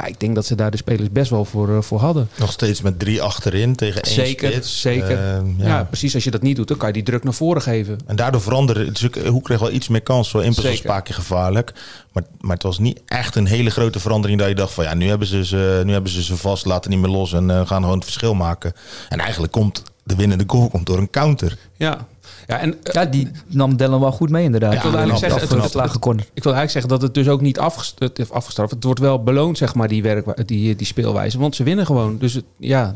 [0.00, 2.28] Ja, ik denk dat ze daar de spelers best wel voor, uh, voor hadden.
[2.38, 4.80] Nog steeds met drie achterin tegen één zeker, spits.
[4.80, 5.66] Zeker, uh, ja.
[5.66, 5.84] ja.
[5.84, 6.14] precies.
[6.14, 7.98] Als je dat niet doet, dan kan je die druk naar voren geven.
[8.06, 10.28] En daardoor veranderde dus Hoe kreeg wel iets meer kans.
[10.28, 11.72] Zo Impels was een paar keer gevaarlijk.
[12.12, 14.94] Maar, maar het was niet echt een hele grote verandering dat je dacht van ja,
[14.94, 17.66] nu hebben ze ze, nu hebben ze, ze vast, laten niet meer los en uh,
[17.66, 18.72] gaan gewoon het verschil maken.
[19.08, 21.58] En eigenlijk komt de winnende goal komt door een counter.
[21.76, 22.06] Ja,
[22.50, 24.72] ja, en, uh, ja, die nam Dellen wel goed mee inderdaad.
[24.72, 27.28] Ja, ik wil eigenlijk zeggen, het, het, het, ik wil eigenlijk zeggen dat het dus
[27.28, 28.70] ook niet afgestraft, afgestraft.
[28.70, 31.38] Het wordt wel beloond, zeg maar, die, werk, die, die speelwijze.
[31.38, 32.18] Want ze winnen gewoon.
[32.18, 32.94] Dus het, ja,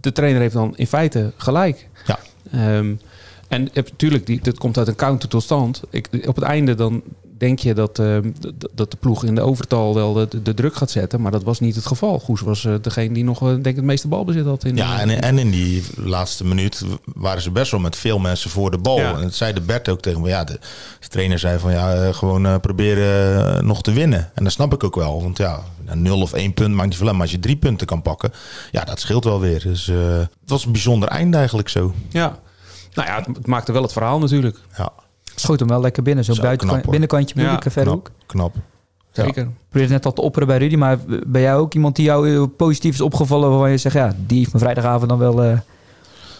[0.00, 1.88] de trainer heeft dan in feite gelijk.
[2.06, 2.18] Ja.
[2.76, 3.00] Um,
[3.48, 5.82] en natuurlijk, die, dat komt uit een counter tot stand.
[5.90, 7.02] Ik, op het einde dan,
[7.38, 10.74] denk je dat, eh, d- dat de ploeg in de overtal wel de, de druk
[10.74, 11.20] gaat zetten.
[11.20, 12.18] Maar dat was niet het geval.
[12.18, 14.64] Goes was eh, degene die nog eh, denk ik het meeste balbezit had.
[14.64, 18.50] In, Ja, en, en in die laatste minuut waren ze best wel met veel mensen
[18.50, 18.98] voor de bal.
[18.98, 19.14] Ja.
[19.16, 20.28] En dat zei de Bert ook tegen me.
[20.28, 20.58] Ja, de,
[21.00, 24.30] de trainer zei van ja, eh, gewoon eh, proberen eh, nog te winnen.
[24.34, 25.22] En dat snap ik ook wel.
[25.22, 25.60] Want ja,
[25.94, 27.14] nul of één punt maakt niet veel uit.
[27.16, 28.32] Maar als je drie punten kan pakken,
[28.70, 29.62] ja, dat scheelt wel weer.
[29.62, 31.94] Dus eh, het was een bijzonder einde eigenlijk zo.
[32.10, 32.38] ja.
[32.94, 34.56] Nou ja, het, het maakte wel het verhaal natuurlijk.
[34.76, 34.92] Ja,
[35.40, 36.24] Schoot hem wel lekker binnen.
[36.24, 37.84] Zo buiten, binnenkantje Ja, moeilijke hoek.
[38.04, 38.10] knap.
[38.26, 38.54] knap.
[39.12, 39.24] Ja.
[39.24, 39.42] Zeker.
[39.42, 42.34] Ik probeerde net al te opperen bij Rudy, maar ben jij ook iemand die jou
[42.34, 45.58] eh, positief is opgevallen waarvan je zegt, ja, die heeft me vrijdagavond dan wel eh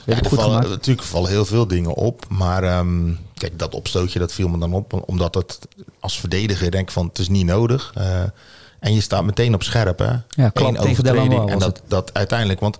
[0.05, 0.69] Ja, er goed vallen, gemaakt.
[0.69, 2.25] natuurlijk vallen heel veel dingen op.
[2.29, 5.03] Maar ehm, kijk, dat opstootje dat viel me dan op.
[5.09, 5.59] Omdat het
[6.01, 7.93] als verdediger denk ik van het is niet nodig.
[7.95, 8.21] Eh,
[8.81, 9.99] en je staat meteen op scherp.
[9.99, 10.05] Hè?
[10.29, 10.97] Ja, overtreding.
[11.03, 12.77] Delanois En dat, dat uiteindelijk, want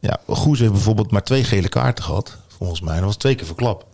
[0.00, 2.36] ja, Goes heeft bijvoorbeeld maar twee gele kaarten gehad.
[2.58, 2.94] Volgens mij.
[2.96, 3.86] Dat was twee keer verklap.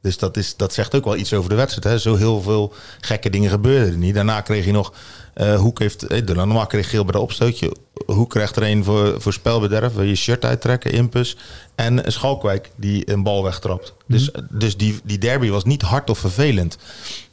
[0.00, 1.94] Dus dat, is, dat zegt ook wel iets over de wedstrijd.
[1.94, 1.98] Hè?
[1.98, 4.14] Zo heel veel gekke dingen gebeurden er niet.
[4.14, 4.92] Daarna kreeg je nog...
[5.34, 6.02] eh Hoek heeft...
[6.02, 7.76] Eh, Delanois kreeg geel bij de opstootje.
[8.06, 9.94] Hoek krijgt er een voor, voor spelbederf.
[9.94, 11.36] Wil je shirt uittrekken, impus.
[11.74, 13.94] En Schalkwijk die een bal wegtrapt.
[14.06, 16.78] Dus, dus die, die derby was niet hard of vervelend.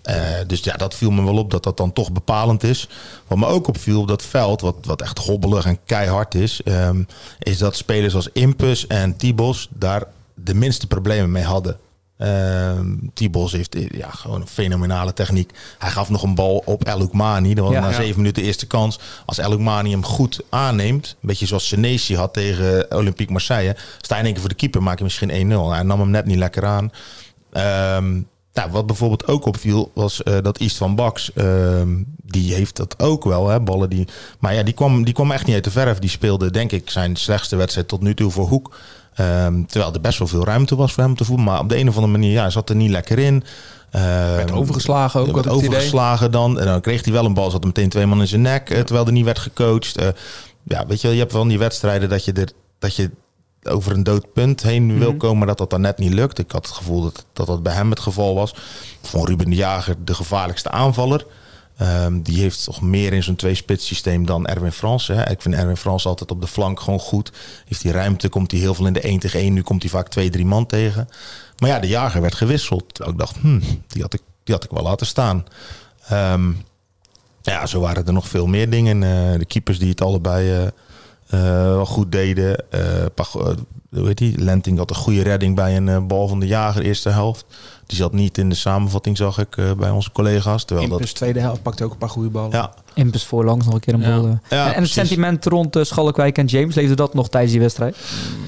[0.01, 0.15] Eh,
[0.47, 2.89] dus ja, dat viel me wel op dat dat dan toch bepalend is.
[3.27, 6.61] Wat me ook opviel op dat veld, wat, wat echt hobbelig en keihard is...
[6.63, 7.03] ehm,
[7.39, 11.77] is dat spelers als Impus en Tibos daar de minste problemen mee hadden.
[12.17, 15.51] Ehm Tibos heeft eh, ja, gewoon een fenomenale techniek.
[15.77, 17.53] Hij gaf nog een bal op El Oukmani.
[17.53, 17.79] Dat was Ja.
[17.79, 17.95] na Ja.
[17.95, 18.99] zeven minuten de eerste kans.
[19.25, 24.13] Als El Oukmani hem goed aanneemt, een beetje zoals Senesi had tegen Olympique Marseille, sta
[24.15, 25.71] je in één keer voor de keeper, maak je misschien 1-0.
[25.71, 26.91] Hij nam hem net niet lekker aan.
[27.51, 28.13] Ehm,
[28.53, 31.89] nou, wat bijvoorbeeld ook opviel, was eh, dat East van Baks, ehm,
[32.23, 34.07] die heeft dat ook wel, hè, ballen die...
[34.39, 35.99] Maar ja, die kwam, die kwam echt niet uit de verf.
[35.99, 38.75] Die speelde, denk ik, zijn slechtste wedstrijd tot nu toe voor Hoek.
[39.15, 41.45] Ehm, terwijl er best wel veel ruimte was voor hem te voelen.
[41.45, 43.43] Maar op de een of andere manier, ja, hij zat er niet lekker in.
[43.91, 44.03] Ehm,
[44.35, 45.67] Werd overgeslagen ook, er werd het idee.
[45.69, 46.59] overgeslagen dan.
[46.59, 48.69] En dan kreeg hij wel een bal, zat er meteen twee man in zijn nek.
[48.69, 49.97] eh, Terwijl er niet werd gecoacht.
[49.97, 50.07] Eh,
[50.63, 52.49] ja, weet je, je hebt wel die wedstrijden dat je, er,
[52.79, 53.11] dat je
[53.63, 55.17] over een dood punt heen wil Mhm.
[55.17, 56.39] komen, maar dat dat dan net niet lukt.
[56.39, 58.55] Ik had het gevoel dat dat, dat bij hem het geval was.
[59.01, 61.25] Vond Ruben de Jager de gevaarlijkste aanvaller.
[61.77, 65.07] Ehm, die heeft toch meer in zo'n twee-spits systeem dan Erwin Frans.
[65.07, 65.29] Hè.
[65.29, 67.31] Ik vind Erwin Frans altijd op de flank gewoon goed.
[67.65, 69.53] Heeft hij ruimte, komt hij heel veel in de 1 tegen 1.
[69.53, 71.09] Nu komt hij vaak twee, drie man tegen.
[71.57, 73.07] Maar ja, de jager werd gewisseld.
[73.07, 75.45] Ik dacht, hmm, die, had ik, die had ik wel laten staan.
[76.07, 76.51] Ehm,
[77.41, 79.03] ja, zo waren er nog veel meer dingen.
[79.03, 80.71] Eh, de keepers die het allebei
[81.29, 82.65] eh, eh, goed deden.
[83.95, 84.37] Hoe heet die?
[84.39, 87.45] Lenting had een goede redding bij een eh, bal van de jager eerste helft.
[87.85, 90.63] Die zat niet in de samenvatting, zag ik, eh, bij onze collega's.
[90.65, 92.51] Terwijl dat, Impus tweede helft pakte ook een paar goede ballen.
[92.51, 94.15] ja, Impus voorlangs nog een keer een Ja.
[94.19, 94.25] bal.
[94.27, 94.31] eh.
[94.49, 97.97] Ja, en en het sentiment rond Schalkwijk en James, leefde dat nog tijdens die wedstrijd?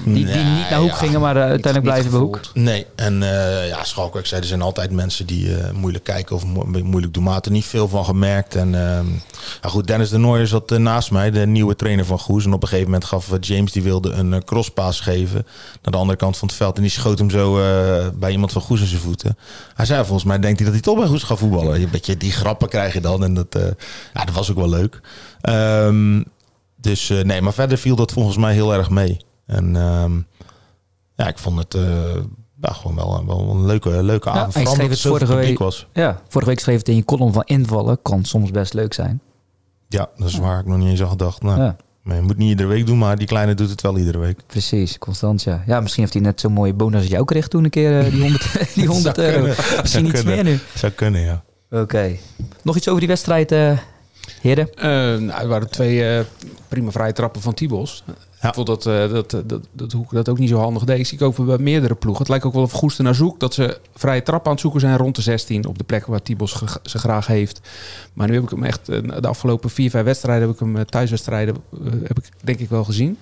[0.04, 0.94] Die, die Nee, niet naar hoek ja.
[0.94, 2.40] gingen, maar uiteindelijk blijven we hoek.
[2.54, 6.44] Nee, en eh ja, Schalkwijk zei, er zijn altijd mensen die eh, moeilijk kijken of
[6.46, 7.22] mo- moeilijk doen.
[7.22, 8.54] Maar er niet veel van gemerkt.
[8.54, 9.06] En ehm,
[9.62, 12.44] ja, goed, Dennis de Nooijer zat naast mij, de nieuwe trainer van Goes.
[12.44, 15.37] En op een gegeven moment gaf James, die wilde een crosspaas geven
[15.82, 16.76] naar de andere kant van het veld.
[16.76, 19.38] En die schoot hem zo eh, bij iemand van Goes in zijn voeten.
[19.74, 21.82] Hij zei volgens mij, denkt hij dat hij toch bij Goes gaat voetballen.
[21.82, 23.24] Een beetje die grappen krijg je dan.
[23.24, 23.62] En dat, eh,
[24.14, 25.00] ja, dat was ook wel leuk.
[25.40, 26.22] Ehm,
[26.76, 29.16] dus eh, nee, maar verder viel dat volgens mij heel erg mee.
[29.46, 30.12] En ehm,
[31.16, 31.76] ja, ik vond het
[32.60, 34.52] ja, gewoon wel, wel een leuke, leuke Ja, avond.
[34.52, 35.58] Vooral schreef het vorige week.
[35.58, 35.86] was.
[35.92, 38.02] Ja, vorige week schreef het in je column van invallen.
[38.02, 39.20] Kan soms best leuk zijn.
[39.88, 41.42] Ja, dat is waar ik nog niet eens aan gedacht.
[41.42, 41.76] Nou, Ja,
[42.16, 44.38] je moet niet iedere week doen, maar die kleine doet het wel iedere week.
[44.46, 44.98] precies.
[44.98, 45.62] Constantia.
[45.66, 48.10] Ja, misschien heeft hij net zo'n mooie bonus als jou kreeg toen een keer eh,
[48.12, 49.38] die 100, die 100 Zou euro.
[49.40, 49.56] kunnen.
[49.82, 50.58] Misschien iets meer nu.
[50.74, 51.42] Zou kunnen, ja.
[51.70, 52.16] Oké.
[52.62, 53.78] Nog iets over die wedstrijd, eh
[54.40, 54.74] heren?
[54.74, 54.86] Eh,
[55.20, 56.24] nou, er waren twee eh,
[56.68, 58.02] prima vrije trappen van Tibos.
[58.40, 58.48] Ja.
[58.48, 60.98] Ik vond dat, eh, dat, dat, dat, Hoek dat ook niet zo handig deed.
[60.98, 62.20] Ik zie ik ook bij meerdere ploegen.
[62.20, 63.40] Het lijkt ook wel of Goes er naar zoekt.
[63.40, 65.66] Dat ze vrije trap aan het zoeken zijn rond de 16.
[65.66, 67.60] Op de plek waar Tibos ge- ze graag heeft.
[68.12, 68.86] Maar nu heb ik hem echt...
[68.86, 70.84] de afgelopen vier, vijf wedstrijden heb ik hem...
[70.86, 71.56] thuiswedstrijden
[72.02, 73.18] heb ik denk ik wel gezien.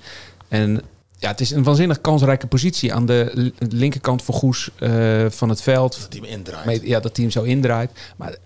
[0.49, 0.83] En
[1.19, 5.63] ja, het is een waanzinnig kansrijke positie aan de linkerkant voor Goes eh, van het
[5.63, 6.01] veld.
[6.01, 6.83] Dat hij hem indraait.
[6.87, 7.91] Ja, dat team zo indraait.
[8.17, 8.37] Maar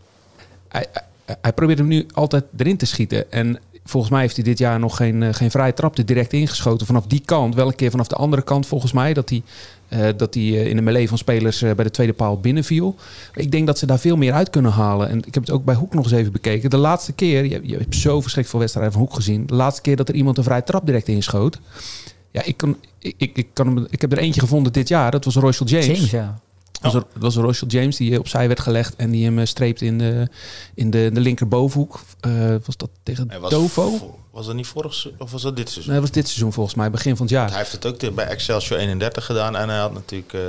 [0.69, 0.87] hij,
[1.31, 3.33] hij, hij probeert hem nu altijd erin te schieten.
[3.33, 6.33] En volgens mij heeft hij dit jaar nog geen, eh, geen vrije trap er direct
[6.33, 6.87] ingeschoten.
[6.87, 9.15] Vanaf die kant, wel een keer vanaf de andere kant volgens mij.
[9.15, 9.43] Dat hij,
[9.91, 12.95] eh, dat hij eh, in de melee van spelers eh, bij de tweede paal binnenviel.
[13.35, 15.09] Ik denk dat ze daar veel meer uit kunnen halen.
[15.09, 16.71] En ik heb het ook bij Hoek nog eens even bekeken.
[16.71, 19.47] De laatste keer, je, hebt zo verschrikkelijk veel wedstrijden van Hoek gezien.
[19.47, 21.59] De laatste keer dat er iemand een vrije trap direct inschoot.
[22.31, 25.11] Ja, ik, kan, ik, ik, kan ik heb er eentje gevonden dit jaar.
[25.11, 25.87] Dat was Royce James.
[25.87, 26.41] James, ja.
[26.81, 29.81] Het was, het was Rochelle James die opzij werd gelegd en die hem eh, streept
[29.81, 30.29] in de,
[30.75, 32.01] in de, de linkerbovenhoek.
[32.21, 32.33] Eh,
[32.65, 33.97] was dat tegen was, Dovo?
[33.97, 35.93] vo- Was dat niet vorig of was dat dit seizoen?
[35.93, 37.61] Nee, dat was dit seizoen volgens mij, begin van het Want jaar.
[37.61, 40.41] Hij heeft het ook bij Excelsior 31 gedaan en hij had natuurlijk eh,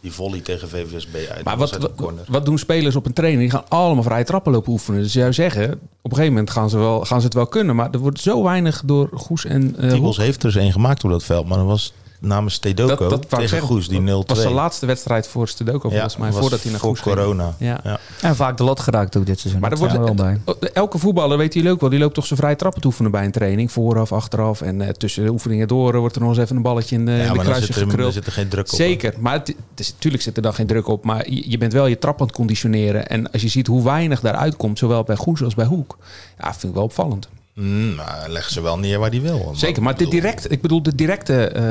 [0.00, 1.44] Die volley tegen VVSB uit.
[1.44, 1.92] Maar was wat,
[2.28, 3.42] wat, doen spelers op een training?
[3.42, 5.02] Die gaan allemaal vrije trappen lopen oefenen.
[5.02, 7.76] Dus zou zeggen, op een gegeven moment gaan ze, wel, gaan ze het wel kunnen.
[7.76, 11.10] Maar er wordt zo weinig door Goes en uh, heeft er eens één gemaakt op
[11.10, 11.46] dat veld.
[11.46, 13.60] Maar dat was namens Stedoko Dat- tegen.
[13.60, 14.04] Goes, die 0-2.
[14.04, 16.32] Dat was de laatste wedstrijd voor Stedoko volgens mij.
[16.32, 17.14] Voordat hij naar voor Goes ging.
[17.16, 17.54] corona.
[17.58, 17.80] Ja.
[17.84, 17.98] Ja.
[18.20, 19.60] En vaak de lat geraakt ook dit seizoen.
[19.60, 20.70] Maar er dat wordt, zijn we wel bij.
[20.72, 23.24] elke voetballer, weet jullie ook wel, die loopt toch zijn vrije trappen te oefenen bij
[23.24, 23.72] een training.
[23.72, 24.60] Vooraf, achteraf.
[24.62, 27.06] En eh, tussen de oefeningen door eh, wordt er nog eens even een balletje in
[27.06, 28.12] de, in Ja, de kruisje zit, er, gekruld.
[28.12, 28.70] zit er geen druk op.
[28.70, 28.76] hè.
[28.76, 31.04] Zeker, maar het, is, natuurlijk zit er dan geen druk op.
[31.04, 33.06] Maar je, je bent wel je trap aan het conditioneren.
[33.08, 35.98] En als je ziet hoe weinig daaruit komt, zowel bij Goes als bij Hoek.
[36.38, 37.28] Ja, vind ik wel opvallend.
[37.58, 39.52] Mm, maar leggen ze wel neer waar die wil.
[39.54, 41.62] Zeker, maar de direct, ik bedoel de directe, eh,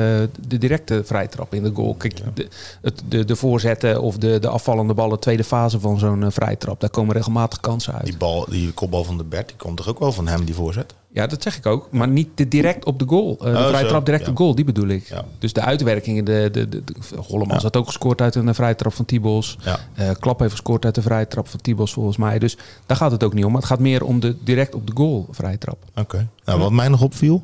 [0.48, 1.94] de directe vrije trap in de goal.
[1.94, 2.48] Kijk, de,
[2.82, 6.58] het, de, de voorzetten of de, de afvallende ballen, tweede fase van zo'n eh, vrije
[6.58, 8.04] trap, daar komen regelmatig kansen uit.
[8.04, 10.54] Die, bal, die kopbal van de Bert, die komt toch ook wel van hem, die
[10.54, 10.94] voorzet?
[11.18, 11.88] Ja, dat zeg ik ook.
[11.90, 13.36] Maar niet de direct op de goal.
[13.40, 14.30] Eh, de Oh, vrije zo, trap direct ja.
[14.30, 15.08] op goal, die bedoel ik.
[15.08, 15.24] Ja.
[15.38, 16.24] Dus de uitwerkingen.
[16.24, 16.94] De, de, de, de,
[17.26, 17.62] Hollemans Ja.
[17.62, 19.58] had ook gescoord uit een vrije trap van Tibos.
[19.94, 22.38] Eh, Klap heeft gescoord uit de vrije trap van Tibos volgens mij.
[22.38, 23.50] Dus daar gaat het ook niet om.
[23.52, 25.78] Maar het gaat meer om de direct op de goal vrije trap.
[25.96, 26.28] Oké.
[26.44, 27.42] Nou, wat mij nog opviel,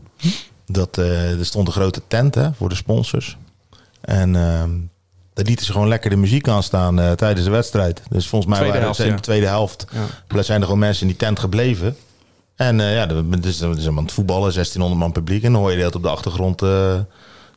[0.67, 3.37] dat eh, er stond een grote tent hè, voor de sponsors.
[4.01, 4.71] En ehm
[5.35, 8.03] daar lieten ze gewoon lekker de muziek aan staan tijdens de wedstrijd.
[8.09, 9.17] Dus volgens mij Tweede waren helft, zijn ja.
[9.17, 9.87] de tweede helft.
[10.29, 10.43] Ja.
[10.43, 11.97] zijn er gewoon mensen in die tent gebleven.
[12.57, 15.43] En eh, ja, dat is, dat is aan het voetballen, 1600 man publiek.
[15.43, 16.69] En dan hoor je de hele tijd op de achtergrond eh,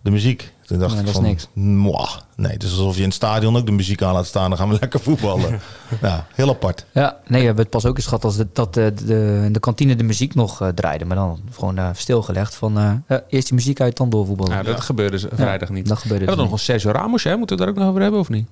[0.02, 0.52] de muziek.
[0.66, 1.48] Toen dacht Nee, ik dat is van, niks.
[1.54, 2.10] mwah.
[2.36, 4.50] Nee, het is alsof je in het stadion ook de muziek aan laat staan.
[4.50, 5.60] Dan gaan we lekker voetballen.
[6.02, 6.86] ja, heel apart.
[6.92, 9.54] Ja, nee, we hebben het pas ook eens gehad als de, dat de, de, in
[9.54, 11.06] de kantine de muziek nog eh, draaide.
[11.06, 14.54] Maar dan gewoon eh, stilgelegd van eh, eh, eerst die muziek uit, dan doorvoetballen.
[14.54, 15.88] Nou, dat gebeurde ze vrijdag niet.
[15.88, 17.38] Dat gebeurde We hebben dus nog een Sergio Ramos, hè?
[17.38, 18.48] Moeten we daar ook nog over hebben of niet?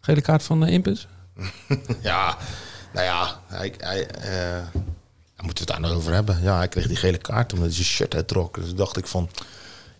[0.00, 1.08] Gele kaart van uh, Impus?
[2.02, 2.36] Ja,
[2.92, 4.80] nou ja, hij, hij, eh,
[5.44, 6.38] moeten we het daar nog over hebben.
[6.42, 8.54] Ja, hij kreeg die gele kaart omdat hij zijn shirt uittrok.
[8.54, 9.28] Dus dacht ik van,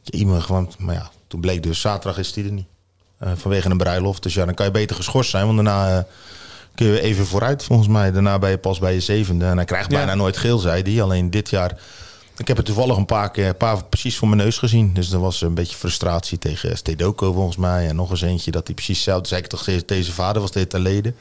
[0.02, 0.72] je iemand gewoon...
[0.78, 2.66] Maar ja, toen bleek dus, zaterdag is hij er niet.
[3.18, 4.22] Eh, vanwege een bruiloft.
[4.22, 5.44] Dus ja, dan kan je beter geschorst zijn.
[5.44, 6.04] Want daarna eh,
[6.74, 8.12] kun je even vooruit, volgens mij.
[8.12, 9.44] Daarna ben je pas bij je zevende.
[9.44, 9.96] En hij krijgt Ja.
[9.96, 11.02] bijna nooit geel, zei hij.
[11.02, 11.78] Alleen dit jaar...
[12.36, 14.94] Ik heb het toevallig een paar keer een paar precies voor mijn neus gezien.
[14.94, 17.88] Dus er was een beetje frustratie tegen Stedoko volgens mij.
[17.88, 19.40] En nog eens eentje dat hij precies hetzelfde zei.
[19.40, 21.16] Ik toch, deze- deze vader was dit leden.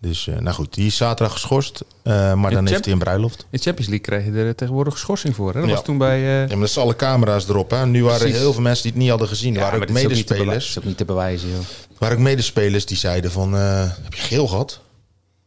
[0.00, 1.84] Dus eh, nou goed, die is zaterdag geschorst.
[2.02, 3.46] eh, maar dan heeft hij een bruiloft.
[3.50, 5.52] In Champions League kreeg je er tegenwoordig schorsing voor.
[5.54, 5.60] Hè?
[5.60, 5.74] Dat Ja.
[5.74, 6.16] was toen bij...
[6.18, 7.70] eh, Ja, maar dat zijn alle camera's erop.
[7.70, 7.86] Hè.
[7.86, 9.48] Nu waren er heel veel mensen die het niet hadden gezien.
[9.50, 10.46] Er ja, waren maar ook dit is ook niet te bewijzen.
[10.52, 10.70] medespelers.
[10.76, 11.58] is ook niet te bewijzen, joh.
[11.90, 13.54] Er waren ook medespelers die zeiden van...
[13.56, 14.80] eh, heb je geel gehad?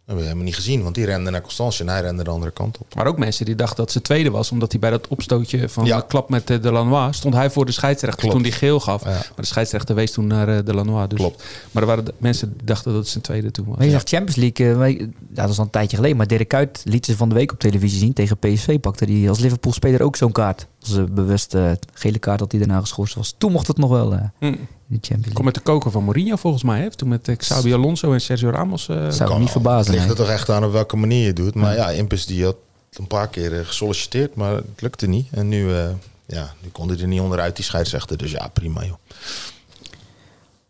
[0.09, 0.83] Dat hebben we helemaal niet gezien.
[0.83, 2.95] Want die rende naar Constance en hij rende de andere kant op.
[2.95, 4.51] Maar ook mensen die dachten dat ze tweede was.
[4.51, 5.97] Omdat hij bij dat opstootje van Ja.
[5.97, 7.17] de klap met eh, de Lanois...
[7.17, 8.33] stond hij voor de scheidsrechter Klopt.
[8.35, 9.03] toen die geel gaf.
[9.03, 9.09] Ja.
[9.09, 11.07] Maar de scheidsrechter wees toen naar eh, de Lanois.
[11.07, 11.19] Dus.
[11.19, 11.43] Klopt.
[11.71, 13.75] Maar er waren de- mensen die dachten dat het zijn tweede toen was.
[13.77, 16.17] Maar je zegt Champions League, eh, dat is al een tijdje geleden.
[16.17, 18.13] Maar Dirk Kuyt liet ze van de week op televisie zien.
[18.13, 20.67] Tegen PSV pakte hij als Liverpool-speler ook zo'n kaart.
[20.81, 23.35] Als een bewust eh, gele kaart dat hij daarna geschorst was.
[23.37, 24.53] Toen mocht het nog wel Hm.
[24.89, 26.81] De Champions Kom met de koker van Mourinho volgens mij.
[26.81, 26.89] Hè?
[26.89, 28.87] Toen met eh, Xabi Alonso en Sergio Ramos.
[28.87, 29.79] eh, Zou me niet verbazen.
[29.79, 30.09] Het ligt nee.
[30.17, 31.55] er toch echt aan op welke manier je doet.
[31.55, 32.55] Maar ja, Impus die had
[32.93, 34.35] een paar keer eh, gesolliciteerd.
[34.35, 35.27] Maar het lukte niet.
[35.31, 35.89] En nu, eh,
[36.25, 38.17] ja, nu kon hij er niet onderuit, die scheidsrechter.
[38.17, 38.95] Dus ja, prima joh.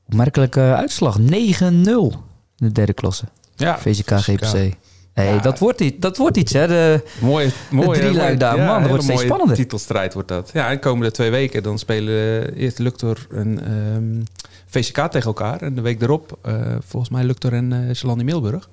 [0.07, 1.17] Opmerkelijke uitslag.
[1.19, 1.23] 9-0
[1.61, 2.11] in
[2.57, 3.25] de derde klasse.
[3.55, 4.75] ja, VCK GPC.
[5.23, 5.37] Ja.
[5.39, 6.67] dat, wordt, iets- dat wordt iets, hè?
[6.67, 9.55] De, mooie, mooie daar, man, dat wordt steeds spannender.
[9.55, 10.49] titelstrijd wordt dat.
[10.53, 12.13] Ja, en de komende twee weken dan spelen
[12.53, 14.23] eh, eerst Luctor en ehm,
[14.65, 15.61] VCK tegen elkaar.
[15.61, 18.69] En de week erop eh, volgens mij Luctor en uh, Zalandi Milburg.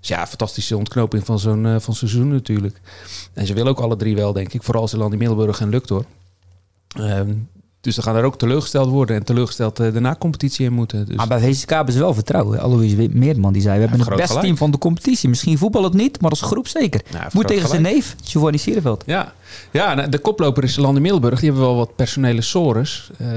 [0.00, 2.80] Dus ja, fantastische ontknoping van zo'n eh, van seizoen natuurlijk.
[3.32, 4.62] En ze willen ook alle drie wel, denk ik.
[4.62, 6.04] Vooral Zalandi Milburg en Luctor.
[6.96, 7.32] Ehm,
[7.80, 11.06] dus ze gaan er ook teleurgesteld worden en teleurgesteld eh, de na-competitie in moeten.
[11.06, 12.60] Dus, Maar bij VCK hebben ze wel vertrouwen.
[12.60, 14.44] Alois Meerman die zei, we hebben het beste gelijk.
[14.44, 15.28] team van de competitie.
[15.28, 17.02] Misschien voetbal het niet, maar als groep zeker.
[17.10, 19.02] Ja, Moet tegen zijn neef, Giovanni Sierenveld.
[19.06, 19.32] Ja,
[19.70, 21.40] ja en de koploper is Lande Middelburg.
[21.40, 23.10] Die hebben wel wat personele sores.
[23.18, 23.28] Eh,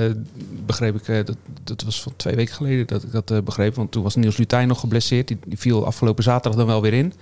[0.66, 3.76] begreep ik, eh, dat, dat was van twee weken geleden dat ik dat begreep.
[3.76, 5.28] Want toen was Niels Lutijn nog geblesseerd.
[5.28, 7.14] Die, die viel afgelopen zaterdag dan wel weer in.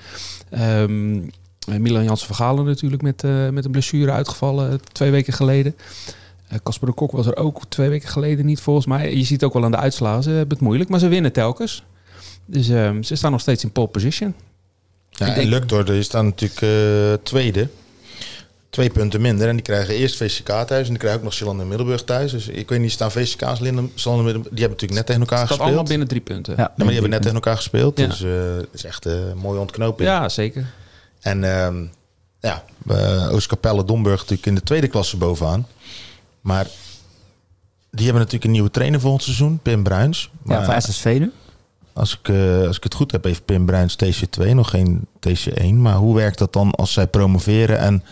[0.50, 1.20] Ehm,
[1.68, 5.76] eh, Milan Jansen Vergalen natuurlijk met, met een blessure uitgevallen twee weken geleden.
[6.52, 9.16] Eh, Casper de Kok was er ook twee weken geleden niet volgens mij.
[9.16, 10.24] Je ziet ook wel aan de uitslagen.
[10.24, 11.84] Ze hebben het moeilijk, maar ze winnen telkens.
[12.46, 14.34] Dus ehm, ze staan nog steeds in pole position.
[15.10, 17.68] Ja, Ik denk- Luctor, die staan natuurlijk eh, tweede.
[18.70, 19.48] Twee punten minder.
[19.48, 20.84] En die krijgen eerst VCK thuis.
[20.84, 22.32] En die krijgen ook nog Zeeland en Middelburg thuis.
[22.32, 23.94] Dus ik weet niet, staan VCK's, en Middelburg...
[24.34, 25.62] Die hebben natuurlijk net tegen elkaar gespeeld.
[25.62, 26.54] allemaal binnen drie punten.
[26.58, 27.98] Ja, Ja, maar die hebben net tegen elkaar gespeeld.
[28.00, 28.08] Ja.
[28.08, 30.10] Dus eh, het is echt een mooie ontknoping.
[30.10, 30.66] Ja, zeker.
[31.20, 31.84] En ehm,
[32.40, 35.68] ja, uh, Oostkapelle, Domburg natuurlijk in de tweede klasse bovenaan.
[36.42, 36.68] Maar
[37.92, 40.32] die hebben natuurlijk een nieuwe trainer volgend seizoen, Pim Bruins.
[40.44, 41.32] Maar Ja, van SSV nu.
[41.94, 45.74] als, ik, eh, als ik het goed heb, heeft Pim Bruins TC2, nog geen TC1.
[45.82, 47.78] Maar hoe werkt dat dan als zij promoveren?
[47.80, 48.04] En,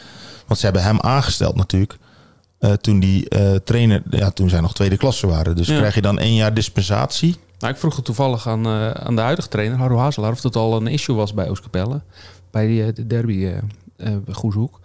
[0.48, 1.98] want ze hebben hem aangesteld natuurlijk.
[2.60, 5.56] eh, toen die eh, trainer, ja, toen zij nog tweede klasse waren.
[5.56, 5.78] Dus Ja.
[5.78, 7.36] krijg je dan één jaar dispensatie.
[7.60, 10.56] Nou, ik vroeg het toevallig aan, eh, aan de huidige trainer, Harro Hazelaar, of dat
[10.56, 12.02] al een issue was bij Oostkapelle.
[12.52, 14.80] Bij die, de derby eh eh, bij Goeshoek.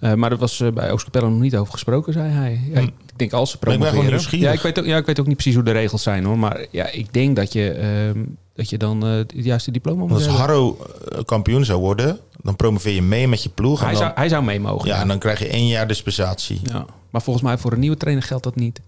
[0.00, 2.60] Eh, maar dat was eh, bij Oostkapelle nog niet over gesproken, zei hij.
[2.72, 2.84] Ja, Hm.
[2.86, 4.06] ik denk als ze ik promoveren.
[4.06, 4.46] nieuwsgierig.
[4.48, 6.38] ja, ik weet ook, ja, ik weet ook niet precies hoe de regels zijn hoor.
[6.38, 10.12] Maar ja, ik denk dat je, ehm, dat je dan eh, het juiste diploma moet
[10.12, 10.26] als.
[10.26, 10.76] Harro
[11.24, 13.78] kampioen zou worden, dan promoveer je mee met je ploeg.
[13.78, 14.88] En Hij dan, zou, hij zou mee mogen.
[14.88, 15.00] ja, ja.
[15.02, 16.60] en dan krijg je één jaar dispensatie.
[16.62, 16.84] Ja.
[17.10, 18.80] Maar volgens mij voor een nieuwe trainer geldt dat niet.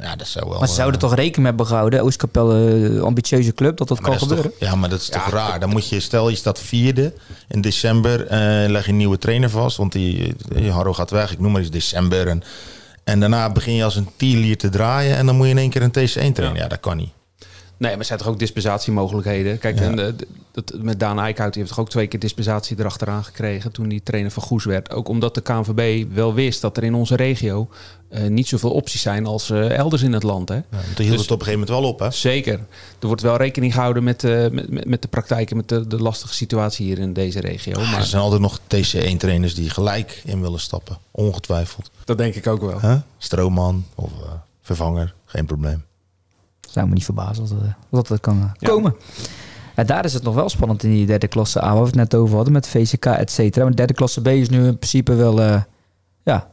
[0.00, 0.58] Ja, dat zou wel...
[0.58, 4.00] Maar ze zouden eh, toch rekening mee hebben gehouden, Oostkapelle, eh, ambitieuze club, dat dat
[4.00, 4.60] kan dat is toch- gebeuren?
[4.60, 5.60] ja, maar dat is toch raar.
[5.60, 7.12] Dan moet je, stel je staat vierde
[7.48, 8.38] in december, eh,
[8.70, 9.76] leg je een nieuwe trainer vast.
[9.76, 12.28] Want die, die Harro gaat weg, ik noem maar eens december.
[12.28, 12.42] En,
[13.04, 15.70] en daarna begin je als een tierlier te draaien en dan moet je in één
[15.70, 16.54] keer een TC1 trainen.
[16.62, 17.10] Ja, dat kan niet.
[17.78, 19.58] Nee, maar er zijn toch ook dispensatiemogelijkheden.
[19.58, 19.84] Kijk, Ja.
[19.84, 20.12] en, eh,
[20.52, 24.02] dat, met Daan Eickhout die heeft toch ook twee keer dispensatie erachteraan gekregen toen die
[24.02, 24.90] trainer van Goes werd.
[24.90, 27.68] Ook omdat de KNVB wel wist dat er in onze regio
[28.08, 30.48] eh, niet zoveel opties zijn als eh, elders in het land.
[30.48, 30.54] Hè?
[30.54, 32.10] Ja, toen hield Dus- het op een gegeven moment wel op, hè?
[32.10, 32.54] Zeker.
[33.00, 35.86] Er wordt wel rekening gehouden met, eh, met, met, met de praktijk en met de,
[35.86, 37.80] de lastige situatie hier in deze regio.
[37.80, 40.98] Maar er zijn altijd nog TC1 trainers die gelijk in willen stappen.
[41.10, 41.90] Ongetwijfeld.
[42.04, 42.80] dat denk ik ook wel.
[42.80, 42.96] Huh?
[43.18, 44.30] Stroomman of eh,
[44.62, 45.84] vervanger, geen probleem.
[46.76, 48.68] Zou me niet verbazen als dat, eh, dat, dat kan eh, Ja.
[48.68, 48.94] komen.
[49.74, 51.94] En daar is het nog wel spannend in die derde klasse A, waar we het
[51.94, 53.60] net over hadden, met VCK, et cetera.
[53.62, 55.62] Maar de derde klasse B is nu in principe wel, eh,
[56.22, 56.50] ja,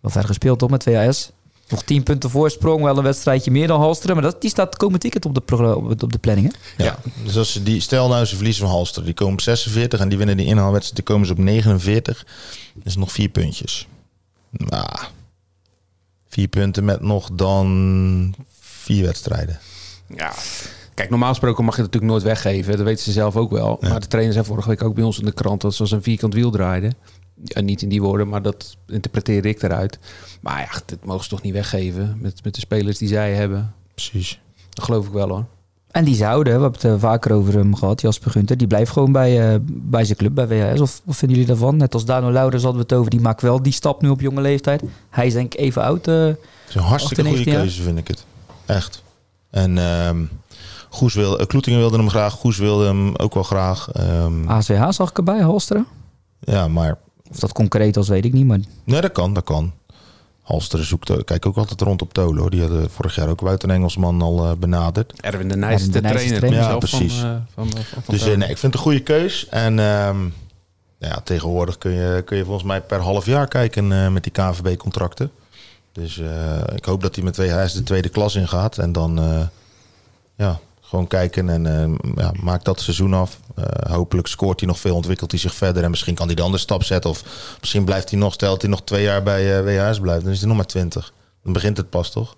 [0.00, 1.30] wel ver gespeeld toch met VHS.
[1.68, 4.14] Nog 10 punten voorsprong, wel een wedstrijdje meer dan Halsteren.
[4.16, 6.84] Maar dat, die staat komend ticket op de, op, het- op de planning, hè?
[6.84, 6.98] Ja.
[7.24, 10.08] Dus als ze die, stel nou ze verliezen van Halster, die komen op 46 en
[10.08, 12.26] die winnen die inhaalwedstrijd, die komen ze op 49.
[12.74, 13.86] Dat is nog vier puntjes.
[14.50, 14.88] Nou,
[16.28, 18.34] vier punten met nog dan
[18.84, 19.58] vier wedstrijden.
[20.16, 20.32] Ja.
[20.94, 22.76] Kijk, normaal gesproken mag je het natuurlijk nooit weggeven.
[22.76, 23.78] Dat weten ze zelf ook wel.
[23.80, 23.88] Ja.
[23.88, 25.90] Maar de trainer zei vorige week ook bij ons in de krant dat ze als
[25.90, 26.92] een vierkant wiel draaiden.
[27.44, 29.98] Ja, niet in die woorden, maar dat interpreteer ik eruit.
[30.40, 33.74] Maar ja, dat mogen ze toch niet weggeven met, met de spelers die zij hebben.
[33.94, 34.40] Precies.
[34.70, 35.44] Dat geloof ik wel hoor.
[35.90, 38.90] En die zouden, we hebben het eh, vaker over hem gehad, Jasper Gunter, die blijft
[38.92, 40.80] gewoon bij, eh, bij zijn club, bij WHS.
[40.80, 41.76] Of wat vinden jullie daarvan?
[41.76, 44.20] Net als Dano Lauders hadden we het over, die maakt wel die stap nu op
[44.20, 44.82] jonge leeftijd.
[45.10, 46.08] Hij is denk ik even oud.
[46.08, 46.36] eh, Het
[46.68, 47.62] is een hartstikke 18, goede 19 jaar.
[47.62, 48.24] keuze, vind ik het.
[48.66, 49.02] Echt.
[49.50, 50.24] En ehm
[50.90, 53.90] Goes wil, eh, Kloetingen wilde hem graag, Goes wilde hem ook wel graag.
[53.92, 55.86] Ehm, ACH zag ik erbij, Halsteren.
[56.40, 56.96] Ja, maar
[57.30, 58.46] Of dat concreet was, weet ik niet.
[58.46, 59.72] Maar nee, dat kan, dat kan.
[60.42, 62.40] Halster zoekt, ook- kijk ook altijd rond op Tolen.
[62.40, 62.50] Hoor.
[62.50, 65.12] Die hadden vorig jaar ook buiten Engelsman al eh, benaderd.
[65.20, 66.52] Erwin de Nijs de de trainer.
[66.52, 67.18] Ja, precies.
[67.18, 69.48] Van, eh, van, Dus eh, nee, ik vind het een goede keus.
[69.48, 70.16] En ehm,
[70.98, 74.32] ja, tegenwoordig kun je, kun je volgens mij per half jaar kijken eh, met die
[74.32, 75.30] KNVB-contracten.
[75.94, 78.78] Dus eh, ik hoop dat hij met WHS de tweede klas ingaat.
[78.78, 79.46] En dan eh,
[80.36, 80.60] ja,
[80.94, 83.40] gewoon kijken en eh, ja, maakt dat seizoen af.
[83.54, 85.82] Eh, hopelijk scoort hij nog veel, ontwikkelt hij zich verder.
[85.82, 87.10] En misschien kan hij de andere stap zetten.
[87.10, 87.24] Of
[87.60, 90.24] misschien blijft hij nog, stelt hij nog twee jaar bij eh, WHS blijft.
[90.24, 91.12] Dan is hij nog maar twintig.
[91.42, 92.36] Dan begint het pas, toch?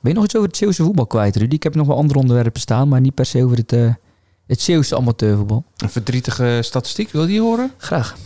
[0.00, 1.54] ben je nog iets over het Zeeuwse voetbal kwijt, Rudy?
[1.54, 3.94] Ik heb nog wel andere onderwerpen staan, maar niet per se over het, eh
[4.46, 5.64] het Zeeuwse amateurvoetbal.
[5.76, 7.72] Een verdrietige statistiek, wil je die horen?
[7.76, 8.16] Graag.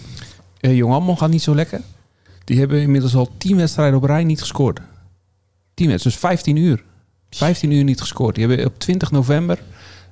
[0.60, 1.80] Uh, Jong gaat niet zo lekker.
[2.48, 4.80] Die hebben inmiddels al 10 wedstrijden op rij niet gescoord.
[5.74, 6.84] 10 wedstrijden, dus 15 uur.
[7.30, 8.34] 15 uur niet gescoord.
[8.34, 9.58] Die hebben op 20 november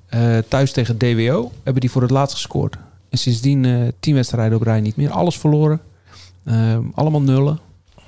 [0.06, 2.76] eh, thuis tegen DWO hebben die voor het laatst gescoord.
[3.08, 5.10] En sindsdien 10 wedstrijden op rij niet meer.
[5.10, 5.80] Alles verloren.
[6.44, 7.58] Eh, allemaal nullen.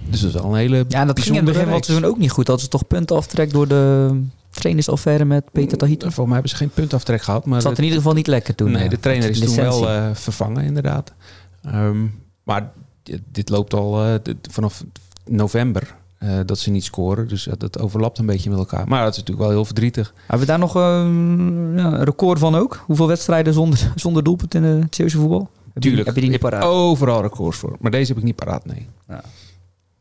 [0.09, 1.85] Dus dat is wel een hele Ja, en dat ging in het begin van het
[1.85, 2.47] seizoen ook niet goed.
[2.47, 4.11] Dat ze toch punten aftrekt door de
[4.51, 6.05] trainersaffaire met Peter Tahito.
[6.05, 7.45] Volgens mij hebben ze geen puntaftrek gehad.
[7.45, 8.71] Maar Het zat in ieder geval niet lekker toen.
[8.71, 11.13] Nee, eh, de trainer is toen wel vervangen, inderdaad.
[11.63, 12.07] Ehm,
[12.43, 12.71] maar
[13.31, 14.85] dit, loopt al eh, dit- vanaf
[15.27, 17.29] november eh, dat ze niet scoren.
[17.29, 18.89] Dus ja, dat overlapt een beetje met elkaar.
[18.89, 20.15] Maar dat is natuurlijk wel heel verdrietig.
[20.21, 22.83] Hebben we daar nog ehm, ja, een record van ook?
[22.87, 25.51] Hoeveel wedstrijden zonder, zonder doelpunt in het Zeeuwse voetbal?
[25.65, 26.07] Heb je- Tuurlijk.
[26.07, 26.63] Heb je die niet paraat?
[26.65, 27.77] Overal records voor.
[27.81, 28.87] Maar deze heb ik niet paraat, nee.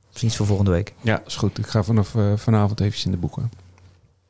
[0.07, 0.93] Misschien iets voor volgende week.
[1.01, 1.57] Ja, is goed.
[1.57, 3.51] Ik ga vanaf eh, vanavond even in de boeken.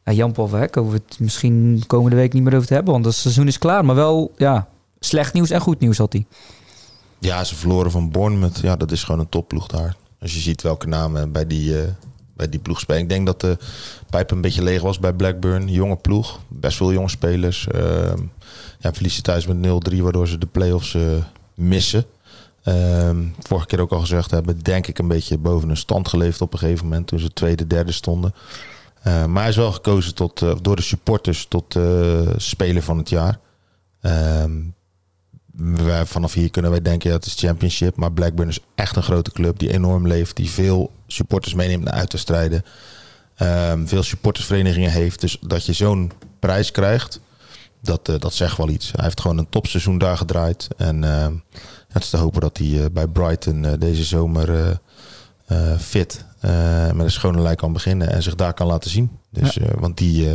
[0.05, 2.93] Ja, Jan-Paul Verhek, over het misschien komende week niet meer over te hebben.
[2.93, 3.85] Want het seizoen is klaar.
[3.85, 4.67] Maar wel, ja,
[4.99, 6.25] slecht nieuws en goed nieuws had hij.
[7.19, 8.59] Ja, ze verloren van Bournemouth.
[8.59, 9.95] Ja, dat is gewoon een topploeg daar.
[10.21, 11.91] Als je ziet welke namen bij die, eh,
[12.33, 13.01] bij die ploeg spelen.
[13.01, 13.57] Ik denk dat de
[14.09, 15.67] pijp een beetje leeg was bij Blackburn.
[15.67, 17.67] Jonge ploeg, best veel jonge spelers.
[17.67, 18.21] Ehm
[18.79, 21.01] ja, verliezen thuis met 0-3, waardoor ze de play-offs eh,
[21.53, 22.05] missen.
[22.63, 26.41] Ehm, vorige keer ook al gezegd hebben, denk ik een beetje boven hun stand geleefd
[26.41, 27.07] op een gegeven moment.
[27.07, 28.33] Toen ze tweede, derde stonden.
[29.01, 31.75] Eh, maar hij is wel gekozen tot, eh, door de supporters tot
[32.37, 33.39] speler van het jaar.
[34.01, 34.51] Ehm,
[35.57, 37.95] wij, vanaf hier kunnen wij denken, ja, het is championship.
[37.95, 40.35] Maar Blackburn is echt een grote club die enorm leeft.
[40.35, 42.63] Die veel supporters meeneemt naar uitwedstrijden.
[43.35, 45.21] Ehm veel supportersverenigingen heeft.
[45.21, 47.19] Dus dat je zo'n prijs krijgt,
[47.81, 48.91] dat, eh, dat zegt wel iets.
[48.91, 50.67] Hij heeft gewoon een topseizoen daar gedraaid.
[50.77, 51.33] En ehm,
[51.87, 54.79] het is te hopen dat hij eh, bij Brighton eh, deze zomer
[55.79, 56.25] fit
[56.93, 59.11] met een schone lijn kan beginnen en zich daar kan laten zien.
[59.29, 60.25] Dus, want die,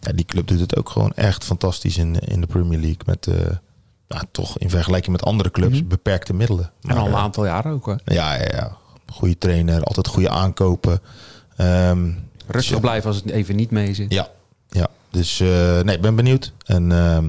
[0.00, 3.00] ja, die club doet het ook gewoon echt fantastisch in, in de Premier League.
[3.04, 3.28] Met
[4.08, 5.88] nou, toch in vergelijking met andere clubs Mhm.
[5.88, 6.70] beperkte middelen.
[6.82, 7.86] En al een eh, aantal jaren ook.
[7.86, 7.92] Hè.
[8.14, 8.76] ja, ja, ja,
[9.12, 11.00] goede trainer, altijd goede aankopen.
[11.56, 12.10] Ehm,
[12.46, 14.12] Rustig blijven als het even niet mee zit.
[14.12, 14.28] ja,
[14.68, 14.86] ja.
[15.10, 16.52] Dus eh, nee, ik ben benieuwd.
[16.64, 17.24] En ehm,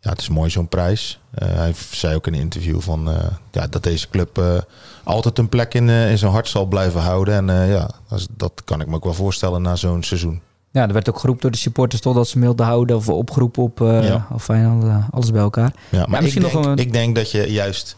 [0.00, 1.20] ja, het is mooi zo'n prijs.
[1.34, 4.58] Eh, hij zei ook in een interview van, eh, ja, dat deze club eh,
[5.04, 7.34] altijd een plek in, eh, in zijn hart zal blijven houden.
[7.34, 7.90] En eh, ja,
[8.36, 10.40] dat kan ik me ook wel voorstellen na zo'n seizoen.
[10.70, 12.96] Ja, er werd ook geroepen door de supporters toch dat ze wilden houden.
[12.96, 14.26] Of opgeroepen op eh Ja.
[14.32, 15.72] of fijn, alles, alles bij elkaar.
[15.90, 17.96] Ja, maar ik, misschien denk, nog een- ik denk dat je juist...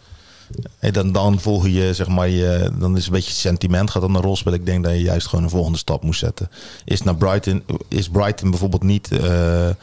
[0.81, 4.15] eh, Dan, dan volg je, zeg maar, je, dan is een beetje sentiment gaat dan
[4.15, 4.59] een rol spelen.
[4.59, 6.51] Ik denk dat je juist gewoon een volgende stap moest zetten.
[6.85, 9.75] Is naar Brighton, is Brighton bijvoorbeeld niet, eh, eh,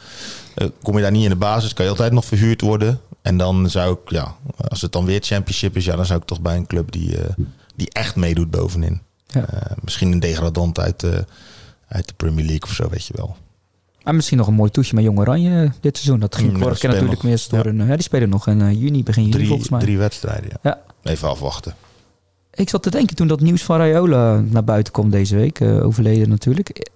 [0.82, 3.00] kom je daar niet in de basis, kan je altijd nog verhuurd worden.
[3.22, 4.34] En dan zou ik, ja,
[4.68, 7.18] als het dan weer championship is, ja, dan zou ik toch bij een club die,
[7.18, 7.30] eh,
[7.76, 9.00] die echt meedoet bovenin.
[9.26, 9.46] Ja.
[9.48, 11.04] Eh, misschien een degradant uit,
[11.88, 13.36] uit de Premier League of zo, weet je wel.
[14.02, 16.20] Maar misschien nog een mooi toetje met Jong Oranje eh, dit seizoen.
[16.20, 17.86] Dat ging keer natuurlijk meer door een...
[17.86, 19.80] Ja, die spelen nog in eh, juni, begin juni Drie, volgens mij.
[19.80, 20.58] drie wedstrijden, ja.
[20.62, 20.80] Ja.
[21.10, 21.74] Even afwachten.
[22.54, 25.60] Ik zat te denken toen dat nieuws van Raiola naar buiten kwam deze week.
[25.60, 26.90] eh, overleden natuurlijk.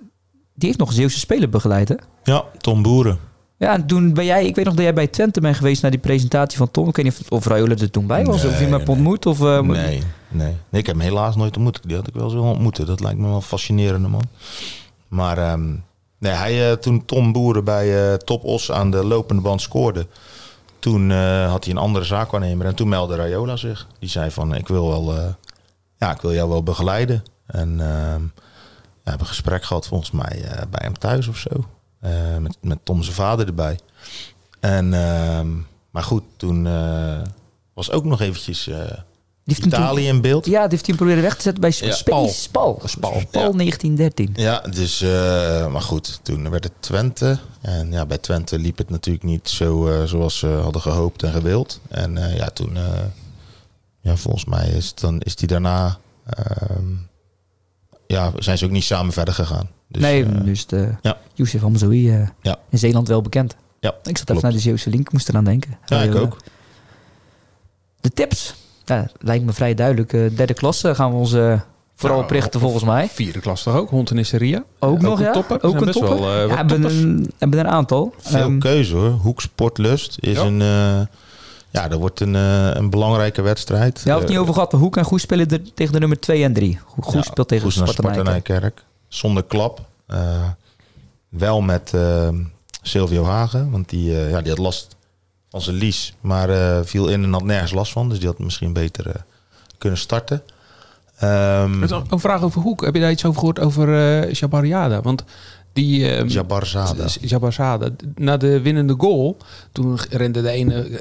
[0.54, 1.94] Die heeft nog een Zeeuwse speler begeleid, hè?
[2.22, 3.18] Ja, Tom Boeren.
[3.58, 4.46] Ja, en toen ben jij...
[4.46, 6.88] Ik weet nog dat jij bij Twente bent geweest naar die presentatie van Tom.
[6.88, 8.44] Ik weet niet of, of Raiola er toen bij was.
[8.44, 8.96] of je hem hebt nee.
[8.96, 9.26] ontmoet.
[9.26, 10.80] Of, eh, nee, nee, nee.
[10.80, 11.80] Ik heb hem helaas nooit ontmoet.
[11.82, 12.86] Die had ik wel zo ontmoeten.
[12.86, 14.22] Dat lijkt me wel fascinerende man.
[15.10, 15.76] Maar ehm,
[16.18, 20.06] nee, hij, eh, toen Tom Boeren bij eh, Top Os aan de lopende band scoorde...
[20.78, 22.66] toen eh, had hij een andere zaakwaarnemer.
[22.66, 23.86] En toen meldde Rayola zich.
[23.98, 25.34] Die zei van, ik wil, wel,
[25.98, 27.22] ja, ik wil jou wel begeleiden.
[27.46, 28.22] En ehm,
[29.02, 31.50] we hebben een gesprek gehad volgens mij bij hem thuis of zo.
[32.40, 33.78] Met, met Tom zijn vader erbij.
[34.60, 35.48] En, ehm,
[35.90, 36.68] maar goed, toen
[37.74, 38.70] was ook nog eventjes...
[39.56, 40.46] heeft Italië in beeld.
[40.46, 42.28] Ja, die heeft hij proberen weg te zetten bij Sp- Ja, Spal.
[42.28, 42.80] Spal.
[42.84, 43.56] Spal, Spal ja.
[43.56, 44.30] 1913.
[44.34, 47.38] Ja, dus, eh, maar goed, toen werd het Twente.
[47.60, 51.32] En ja, bij Twente liep het natuurlijk niet zo eh, zoals ze hadden gehoopt en
[51.32, 51.80] gewild.
[51.88, 52.78] En eh, ja, toen,
[54.00, 56.84] ja, volgens mij is, het dan, is die daarna, ehm,
[58.06, 59.68] ja, zijn ze ook niet samen verder gegaan.
[59.88, 61.18] Dus, nee, dus de ja.
[61.34, 62.58] Youssef Hamzoui Ja.
[62.70, 63.56] in Zeeland wel bekend.
[63.80, 65.78] ja, Ik zat even naar de Zeeuwse link, moest eraan denken.
[65.86, 66.36] Ja, ik ook.
[68.00, 68.54] De tips.
[68.84, 70.12] Ja, lijkt me vrij duidelijk.
[70.12, 71.60] Eh, derde klasse gaan we ons eh,
[71.94, 73.08] vooral Nou, op richten volgens mij.
[73.08, 73.90] Vierde klas toch ook?
[73.90, 74.64] Hond en Isseria.
[74.78, 75.32] Ook nog, een ja?
[75.32, 75.62] topper.
[75.62, 76.20] Ook een topper?
[76.20, 78.14] Wel, eh, ja, wat hebben een, hebben er een aantal.
[78.18, 79.10] Veel Ehm, keuze hoor.
[79.10, 80.42] Hoek Sportlust is Ja.
[80.44, 81.06] een, eh,
[81.70, 84.00] ja, dat wordt een, een belangrijke wedstrijd.
[84.04, 84.72] ja, het niet over gehad.
[84.72, 86.78] Hoek en Goes spelen er tegen de nummer 2 en 3.
[87.00, 88.60] Goes Ja, speelt tegen Goes naar Sparta Sparta Nijkerk.
[88.60, 88.84] Nijkerk.
[89.08, 89.80] Zonder klap.
[90.06, 90.18] Eh,
[91.28, 92.28] wel met eh,
[92.82, 93.70] Silvio Hagen.
[93.70, 94.96] Want die, ja, die had last
[95.50, 96.14] van zijn lies.
[96.20, 98.08] Maar eh, viel in en had nergens last van.
[98.08, 99.14] Dus die had misschien beter eh,
[99.78, 100.42] kunnen starten.
[101.18, 102.84] Ehm Een een vraag over Hoek.
[102.84, 105.00] Heb je daar iets over gehoord over eh Jabariada?
[105.02, 105.24] Want
[105.72, 106.10] die...
[106.10, 107.08] ehm, Jabbar Zada.
[107.08, 107.88] Z- Jabbar Zada.
[108.14, 109.36] Na de winnende goal,
[109.72, 111.00] toen rende de ene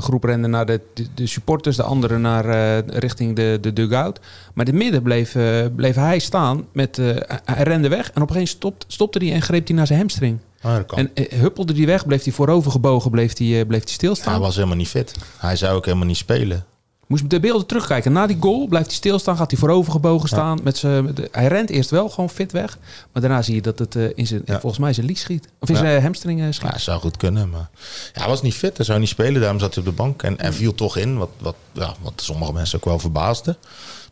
[0.00, 4.20] groep rende naar de, de, de supporters, de andere naar richting de, de dugout.
[4.54, 5.32] Maar in het midden bleef,
[5.76, 6.66] bleef hij staan.
[6.72, 10.38] Met, hij- rende weg en opeens stopt, stopte hij en greep hij naar zijn hamstring.
[10.62, 10.78] Ah.
[10.94, 14.32] En eh, huppelde hij weg, bleef hij voorover gebogen, bleef hij, eh, bleef hij stilstaan.
[14.32, 15.14] hij was helemaal niet fit.
[15.38, 16.64] Hij zou ook helemaal niet spelen.
[17.06, 18.12] Moest de beelden terugkijken.
[18.12, 20.58] Na die goal blijft hij stilstaan, gaat hij voorover gebogen staan.
[20.62, 22.78] Met zijn, hij rent eerst wel gewoon fit weg.
[23.12, 24.60] Maar daarna zie je dat het eh, in zijn, Ja.
[24.60, 25.48] volgens mij zijn lies schiet.
[25.60, 25.80] Of in Ja.
[25.80, 26.70] zijn hamstring schiet.
[26.70, 27.50] Ja, zou goed kunnen.
[27.50, 27.70] Maar
[28.14, 28.76] ja, hij was niet fit.
[28.76, 29.40] Hij zou niet spelen.
[29.40, 30.22] Daarom zat hij op de bank.
[30.22, 31.16] En, en viel toch in.
[31.18, 33.56] Wat, wat, ja, wat sommige mensen ook wel verbaasde.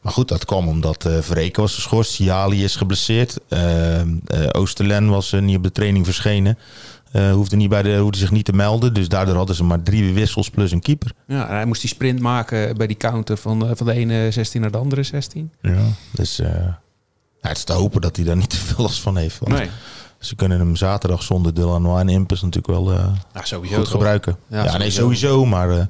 [0.02, 2.10] Maar goed, dat kwam omdat eh Verreken was geschorst.
[2.12, 3.38] Siali is geblesseerd.
[3.48, 4.06] eh, eh,
[4.52, 6.58] Oosterlen was niet op de training verschenen.
[7.12, 8.94] Eh, hoefde, niet bij de, hoefde zich niet te melden.
[8.94, 11.12] Dus daardoor hadden ze maar drie wissels plus een keeper.
[11.26, 14.70] Ja, hij moest die sprint maken bij die counter van, van de ene 16 naar
[14.70, 15.50] de andere 16.
[15.62, 15.82] Ja.
[16.12, 16.80] Dus ja,
[17.40, 19.38] het is te hopen dat hij daar niet te veel last van heeft.
[19.38, 19.62] Want
[20.18, 23.76] ze kunnen hem zaterdag zonder Delanois en Impus natuurlijk wel Ja, sowieso.
[23.76, 24.36] goed gebruiken.
[24.46, 25.44] Ja, Ja, nee, sowieso.
[25.46, 25.88] Maar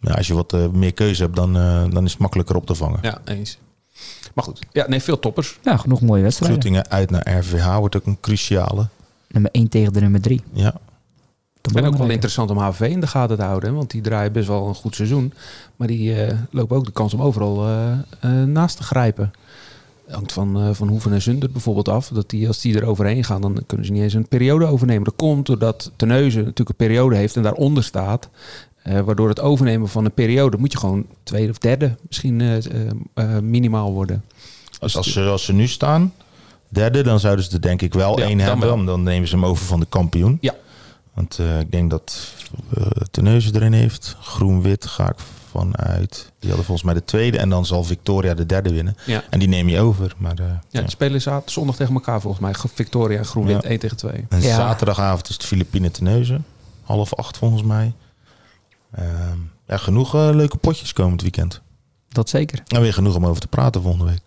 [0.00, 2.66] ja, als je wat eh, meer keuze hebt, dan, eh, dan is het makkelijker op
[2.66, 2.98] te vangen.
[3.02, 3.58] Ja, eens.
[4.34, 5.58] Maar goed, ja, nee, veel toppers.
[5.62, 6.60] Ja, genoeg mooie wedstrijden.
[6.60, 8.86] Groetingen uit naar RVH wordt ook een cruciale.
[9.28, 10.42] Nummer 1 tegen de nummer 3.
[10.52, 10.74] Ja,
[11.74, 13.74] En ook wel interessant om HV in de gaten te houden.
[13.74, 15.32] Want die draaien best wel een goed seizoen.
[15.76, 17.66] Maar die eh, lopen ook de kans om overal
[18.46, 19.32] naast te grijpen.
[20.10, 22.08] Hangt van, eh, van Hoeven en Zundert bijvoorbeeld af.
[22.08, 25.04] Dat die, als die er overheen gaan, dan kunnen ze niet eens een periode overnemen.
[25.04, 28.28] Dat komt doordat Teneuzen natuurlijk een periode heeft en daaronder staat.
[28.88, 32.56] Eh, waardoor het overnemen van een periode moet je gewoon tweede of derde misschien eh,
[33.14, 34.24] eh, minimaal worden.
[34.80, 36.12] als, als, ze, als ze nu staan,
[36.68, 38.68] derde, dan zouden ze er denk ik wel Ja, één dan hebben.
[38.76, 38.84] wel.
[38.84, 40.38] Dan nemen ze hem over van de kampioen.
[40.40, 40.54] Ja.
[41.14, 42.32] Want eh, ik denk dat
[42.78, 44.16] uh, Teneuzen erin heeft.
[44.20, 45.16] Groen-wit ga ik
[45.50, 46.32] vanuit...
[46.38, 48.96] Die hadden volgens mij de tweede en dan zal Victoria de derde winnen.
[49.06, 49.22] Ja.
[49.30, 50.14] En die neem je over.
[50.18, 50.80] Maar eh, Ja, ja.
[50.80, 52.54] die spelen zaterdag, zondag tegen elkaar volgens mij.
[52.74, 53.68] Victoria en GroenLint Ja.
[53.68, 54.26] 1 tegen 2.
[54.28, 54.54] En Ja.
[54.56, 56.44] zaterdagavond is het Filipijnen Teneuzen.
[56.82, 57.92] Half acht volgens mij.
[58.92, 61.62] Ehm, ja, genoeg eh, leuke potjes komend weekend.
[62.08, 62.62] Dat zeker.
[62.66, 64.20] En weer genoeg om over te praten volgende week.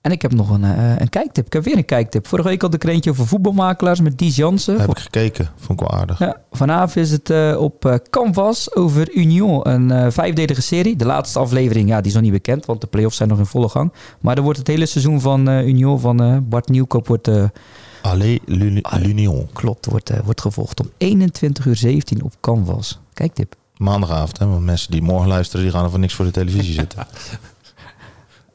[0.00, 1.46] En ik heb nog een, eh, een kijktip.
[1.46, 2.26] Ik heb weer een kijktip.
[2.26, 4.80] Vorige week had ik er eentje over voetbalmakelaars met Dies Jansen.
[4.80, 5.48] Heb ik gekeken.
[5.56, 6.18] Vond ik wel aardig.
[6.18, 10.96] Ja, vanavond is het eh, op Canvas over Union, een vijfdelige serie.
[10.96, 13.46] De laatste aflevering, ja, die is nog niet bekend, want de play-offs zijn nog in
[13.46, 13.92] volle gang.
[14.20, 17.30] Maar er wordt het hele seizoen van Union van Bart Nieuwkoop wordt,
[18.02, 18.38] Allez.
[18.46, 19.48] l'Union.
[19.52, 22.98] klopt, wordt, wordt gevolgd om 21 uur 17 op Canvas.
[23.14, 23.56] Kijktip.
[23.78, 24.46] Maandagavond, hè?
[24.46, 27.06] Want mensen die morgen luisteren, die gaan er voor niks voor de televisie zitten.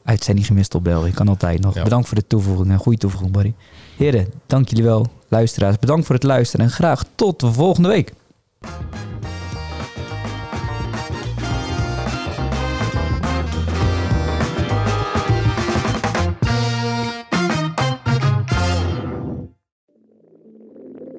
[0.04, 1.74] Uitzending gemist op België, kan altijd nog.
[1.74, 1.82] Ja.
[1.82, 3.54] Bedankt voor de toevoeging, een goede toevoeging, Barry.
[3.96, 5.06] Heren, dank jullie wel.
[5.28, 8.12] Luisteraars, bedankt voor het luisteren en graag tot de volgende week.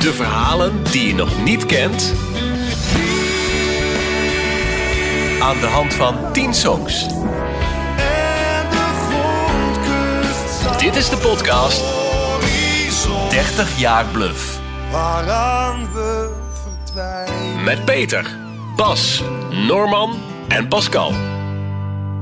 [0.00, 2.14] De verhalen die je nog niet kent.
[5.40, 7.06] Aan de hand van 10 songs.
[10.78, 11.84] Dit is de podcast
[13.30, 14.60] 30 jaar bluff.
[17.64, 18.36] Met Peter,
[18.76, 21.12] Bas, Norman en Pascal.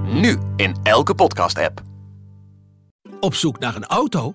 [0.04, 1.82] Nu in elke podcast-app.
[3.20, 4.34] Op zoek naar een auto?